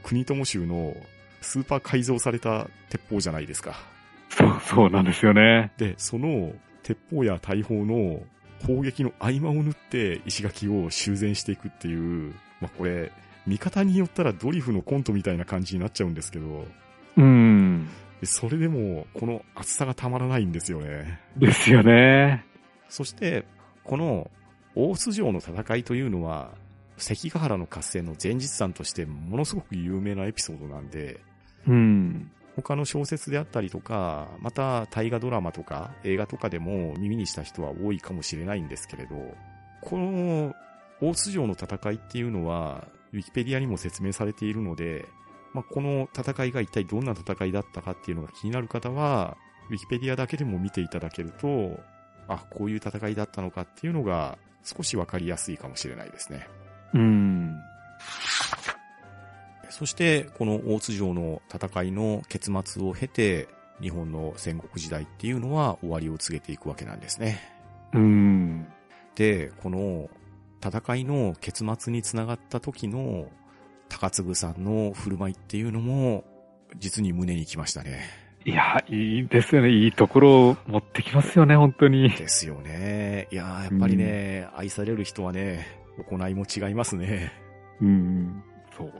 [0.02, 0.94] 国友州の
[1.40, 3.74] スーパー改造された鉄砲じゃないですか。
[4.30, 5.72] そう、そうなんですよね。
[5.76, 6.52] で、その
[6.82, 8.20] 鉄砲や大砲の
[8.66, 13.12] 攻撃の合間を縫って石垣を修繕していくっていう、まあ、これ、
[13.46, 16.66] 見方によったらドリフのコントみたいな感じになっちゃうんですけど、
[17.16, 17.88] うん。
[18.22, 21.20] それでもこの厚さがたまらないんですよね。
[21.36, 22.44] ですよね。
[22.88, 23.46] そして、
[23.82, 24.30] この
[24.74, 26.52] 大津城の戦いというのは、
[26.98, 31.20] 関ヶ原の合戦の前日談としてものすごく有名なエピソードなんで、
[31.66, 32.30] うん。
[32.62, 39.16] 他の小説であったりとか、また大河ドラマとか映画とかでも耳にした人は多いかもしれないんですけれど、
[39.82, 40.54] この
[41.00, 45.06] 大津城の戦いっていうのは、ウィキペディアにも説明されているので、
[45.52, 49.36] まあ、この戦いが一体どんな戦いだったかっていうのが気になる方は、
[49.70, 51.80] ウィキペディアだけでも見ていただけると、
[52.28, 56.48] あ、こういう戦いだったのかっていうのが少しわかりやすいかもしれないですね。
[56.94, 57.56] うん。
[59.70, 63.48] そして、この大津城の戦いの結末を経て、
[63.80, 67.40] 日本の戦国時代っていうのは終わりを告げていくわけなんですね。
[67.94, 68.66] うん。
[69.14, 70.10] で、この
[70.62, 73.28] 戦いの結末につながった時の
[73.88, 76.24] 高嗣さんの振る舞いっていうのも、
[76.78, 78.02] 実に胸にきましたね。
[78.44, 79.70] いや、いいですよね。
[79.70, 82.10] いいところを持ってきますよね、本当に。
[82.10, 83.28] ですよね。
[83.30, 85.66] いやーやっぱりね、愛される人はね、
[86.08, 87.32] 行いも違いますね。
[87.82, 88.42] うん。
[88.76, 88.92] そう。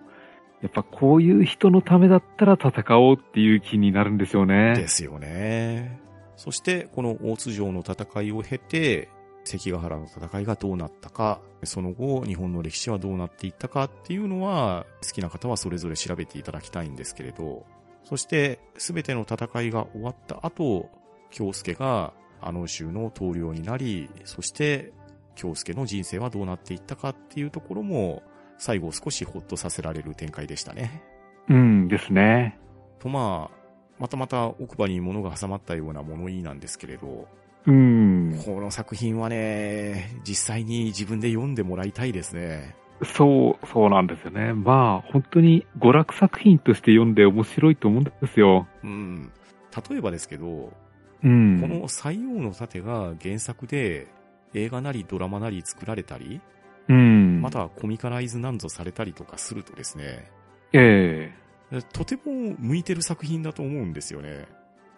[0.63, 4.75] やっぱこういう人のためだったら戦おうっていう気になるんですよね。
[4.77, 6.01] ですよね。
[6.37, 9.09] そして、この大津城の戦いを経て、
[9.45, 17.65] 関ヶ原の戦いがどうなったか、その後、日本の歴史はどうなっていったかっていうのは、好きな方はそれぞれ調べていただきたいんですけれど、
[18.05, 20.91] そして、すべての戦いが終わった後、
[21.31, 24.93] 京介が、あの州の統領になり、そして、
[25.35, 28.23] 京介の人生はどうなっていったかっていうところも、
[28.61, 31.03] 最後少しほっとさせられる展開でしたね。
[31.49, 32.59] うんですね。
[32.99, 33.57] とまあ、
[33.99, 37.27] またまた奥歯に物が挟まったような物言いなんですけれど、
[37.67, 38.39] うん。
[38.45, 42.77] この作品はね、実際に自分で読んでもらいたいですね。
[43.03, 44.53] そう、そうなんですよね。
[44.53, 48.69] まあ、本当に娯楽作品として読んで面白いと思うんですよ。
[48.85, 49.33] うん。
[49.91, 50.71] 例えばですけど、
[51.25, 51.61] うん。
[51.63, 54.07] この西洋の盾が原作で
[54.53, 56.43] 映画なりドラマなり作られたり、
[56.91, 57.41] うん。
[57.41, 60.28] またはコミカライズなんぞされたりとかするとですね、
[60.72, 61.32] え
[61.93, 64.28] とても向いてる作品だと思うんですよね。
[64.30, 64.47] え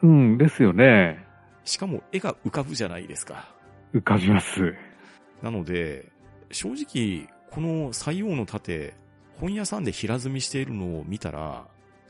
[0.02, 1.24] うん、ですよね。
[1.64, 3.54] しかも絵が浮かぶじゃないですか。
[3.94, 4.74] 浮かびます。
[5.42, 6.10] なので、
[6.50, 8.94] 正直、この西洋の盾、
[9.38, 11.66] 本屋さんで平積みしているのを見たら、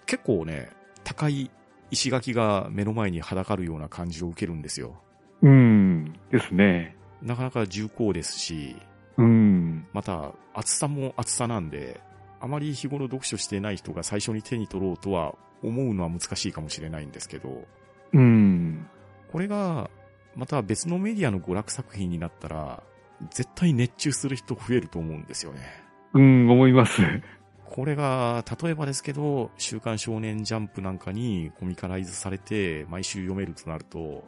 [0.07, 0.71] 結構ね、
[1.03, 1.51] 高い
[1.91, 5.03] 石垣が目の前にはだかるような感じを受けるんですよ。
[5.43, 6.13] うん。
[6.31, 6.97] ですね。
[7.21, 8.77] なかなか重厚ですし、
[9.17, 9.87] うん。
[9.93, 12.01] また厚さも厚さなんで、
[12.41, 17.65] あまり日頃読書してない人が最初に手に取ろうとは思うのは難しいかもしれないんですけど、
[18.13, 18.87] うん。
[19.31, 19.91] これが、
[20.35, 22.83] また別のメディアの娯楽作品になったら、
[23.31, 25.61] 絶対熱中する人増えると思うんですよね。
[26.15, 27.03] うん、思います。
[27.65, 34.25] これが、例えばですけど、週刊少年ジャンプなんかにコミカライズされて毎週読めるとなると、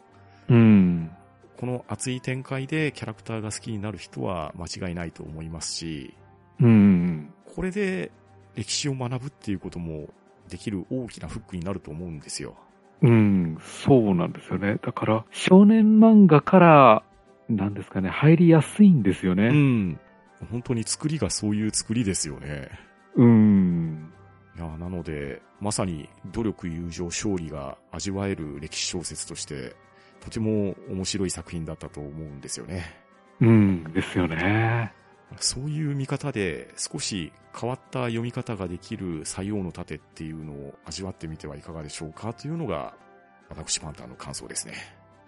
[0.48, 1.10] うん。
[1.58, 6.14] この熱い展開でキャラクターが好きになる人は間違いないと思いますし、
[6.60, 7.32] うん。
[7.54, 8.10] これで
[8.54, 10.08] 歴史を学ぶっていうことも
[10.48, 12.56] できる大きなフックになると思うんですよ。
[13.02, 14.78] うん、そうなんですよね。
[14.82, 17.02] だから、少年漫画から、
[17.48, 19.48] なんですかね、入りやすいんですようね。
[19.48, 20.00] ん。
[20.50, 22.70] 本当に作りがそういう作りですよね。
[23.16, 24.12] うん。
[24.56, 29.74] いや、なので、まさに努力、友情、勝利が味わえる歴史小説として、
[30.24, 32.84] とても面白い作品だったと思うんですよね。
[33.40, 34.92] うん、ですよね。
[35.38, 42.94] そういう見方で少し変わった読み方ができる西洋の盾っていうのを味わってみてはいかがでしょうかというのが、
[43.50, 44.74] 私パンタンの感想ですね。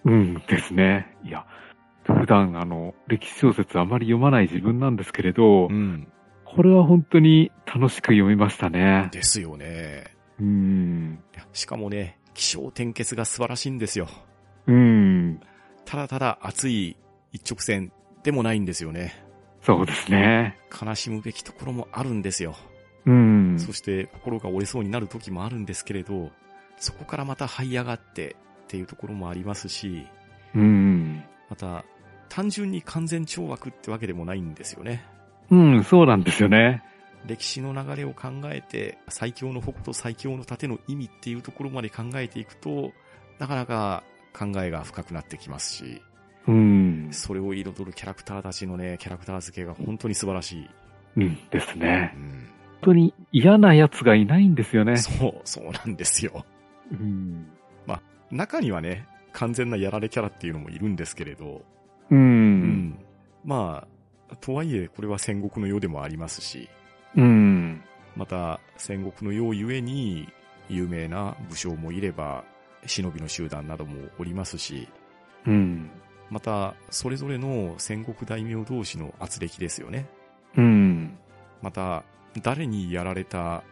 [0.04, 1.14] うんですね。
[1.24, 1.46] いや、
[2.04, 6.08] 普段あの、歴史小説あまり読まない自分なんですけれど、うん。
[6.44, 9.10] これは本当に楽しく読みましたね。
[9.12, 10.16] ですよね。
[10.40, 11.18] うん。
[11.52, 14.08] しかもね、気象転結が素晴らしいんですよ。
[14.66, 15.40] うん。
[15.84, 16.96] ただただ熱い
[17.32, 17.92] 一直線
[18.22, 19.14] でもないんですよね。
[19.62, 20.58] そうですね。
[20.80, 22.54] 悲しむべきところもあるんですよ。
[23.04, 23.58] うん。
[23.58, 26.30] そして心が折れそうになる時もあるんですけれど、
[26.78, 30.06] そこからまた這い上がってっていうところもありますし、
[30.54, 31.24] うん。
[31.48, 31.84] また
[32.28, 35.04] 単純に完全懲悪ってわけでもないんですよね。
[35.50, 36.82] うん、そうなんですよね。
[37.26, 42.92] 歴史の流れを考えて、最強の矛と最強の盾の意味っていうところまで考えていくと、
[43.38, 44.04] なかなか
[44.36, 46.02] 考えが深くなってきますし、
[46.46, 47.08] うん。
[47.10, 50.70] それを彩るキャラクターたちのね、キャラクター付けが本当に素晴らしい。
[51.16, 52.18] うんですねう。
[52.18, 52.48] ん、本
[52.82, 54.96] 当に嫌な奴がいないんですよね。
[54.98, 56.44] そう、そうなんですよ。
[56.92, 57.46] うん。
[58.30, 61.62] 中にはね、完全なやられキャラっていうのもいるんですけれど、
[62.10, 62.14] う。
[62.14, 62.98] うん
[63.44, 63.86] ま
[64.30, 66.68] あ、とはいえ、これは戦国の世でもありますし、
[67.14, 67.82] うん。
[68.16, 70.28] また、戦国の世ゆえに、
[70.68, 72.44] 有名な武将もいれば、
[72.84, 74.88] 忍びの集団などもおりますし、
[75.46, 75.90] うん。
[76.30, 80.06] また、それぞれの戦国大名同士の圧力ですよね。
[80.56, 81.16] うん。
[81.62, 82.04] また、
[82.42, 83.62] 誰にやられた、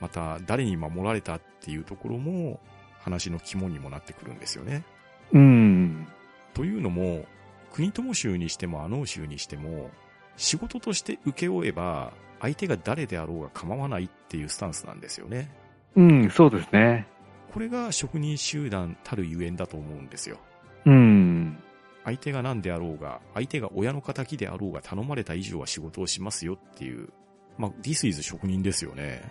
[0.00, 2.60] また、誰に守られたっていうところも、
[3.00, 4.84] 話の肝にもなってくるんですよね。
[5.32, 6.06] うん。
[6.52, 7.24] というのも、
[7.72, 9.90] 国友州にしても阿能州にしても、
[10.36, 15.50] 仕事として請け負えば、相手が誰であろうが構わないっていうスタンスなんですよね。
[15.96, 17.06] うん、そうですね。
[17.54, 20.38] これが職人集団たるゆえんだと思うんですよ。
[20.86, 21.56] うん。
[22.04, 27.10] 相手が何であろうが、相手が親の仇であろうが頼まれた以上は仕事をしますよっていう。
[27.56, 29.22] まあ、This is 職人ですよね。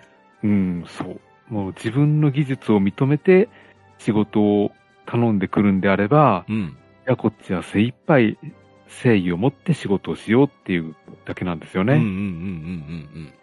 [0.42, 1.20] うん、そう。
[1.50, 3.50] もう自分の技術を認めて
[3.98, 4.72] 仕事を
[5.06, 6.78] 頼んでくるんであれば、うん。
[7.06, 8.38] いや、こっちは精一杯
[8.88, 10.96] 誠意を持って仕事をしようっていう
[11.26, 11.96] だけなんですよね。
[11.96, 13.34] うんうんうんうんうんうん。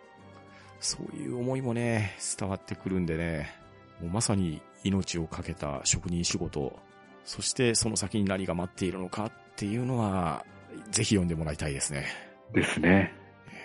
[0.79, 3.61] そういう思いもね、伝わってくるんでね、
[4.01, 6.79] もうまさに命を懸けた職人仕事、
[7.25, 10.45] そしてその先に何が待っているのかっていうのは、
[10.91, 12.07] ぜひ読んでもらいたいですね。
[12.55, 13.15] ですね。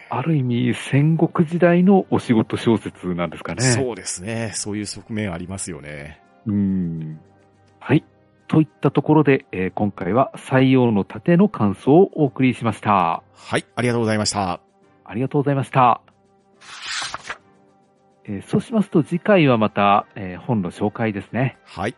[0.09, 3.63] ある意味、戦国時代のお仕事小説なんですかね。
[3.63, 4.51] そうですね。
[4.53, 6.21] そういう側面ありますよね。
[6.45, 7.19] うん。
[7.79, 8.03] はい。
[8.47, 13.23] といったところで、えー今回は採用の盾の感想をお送りしました。
[13.33, 14.59] はい、ありがとうございました。
[15.03, 16.01] ありがとうございました。
[18.27, 21.95] えーそうしますと次回はまた、えー本の紹介ですね、はい。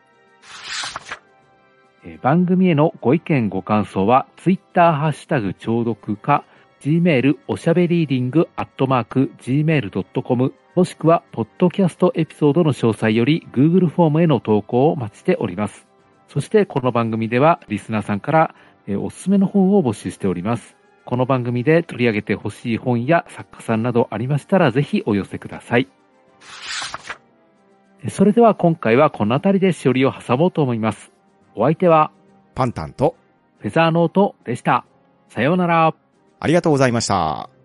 [2.03, 6.43] えー番組へのご意見ご感想は、ツイッターハッシュタグ聴読か、
[6.81, 15.87] gmail おしゃべりーディングアットマーク gmail.com もしくは、ポッドキャストエピソードの詳細より Google フォームへの投稿をお待ちしております。
[16.27, 18.55] そして、この番組では、リスナーさんから、
[18.85, 20.75] えーおすすめの本を募集しております。
[21.05, 25.96] この番組で取り上げてほしい本や作家さんなどありましたら、ぜひお寄せください。
[28.03, 31.11] えそれでは今回はこの辺りでしおりを挟もうと思います。
[31.55, 32.11] お相手は、
[32.55, 33.15] パンタンと、
[33.59, 34.85] フェザーノートでした。
[35.29, 35.93] さようなら。
[36.39, 37.56] ありがとうございました。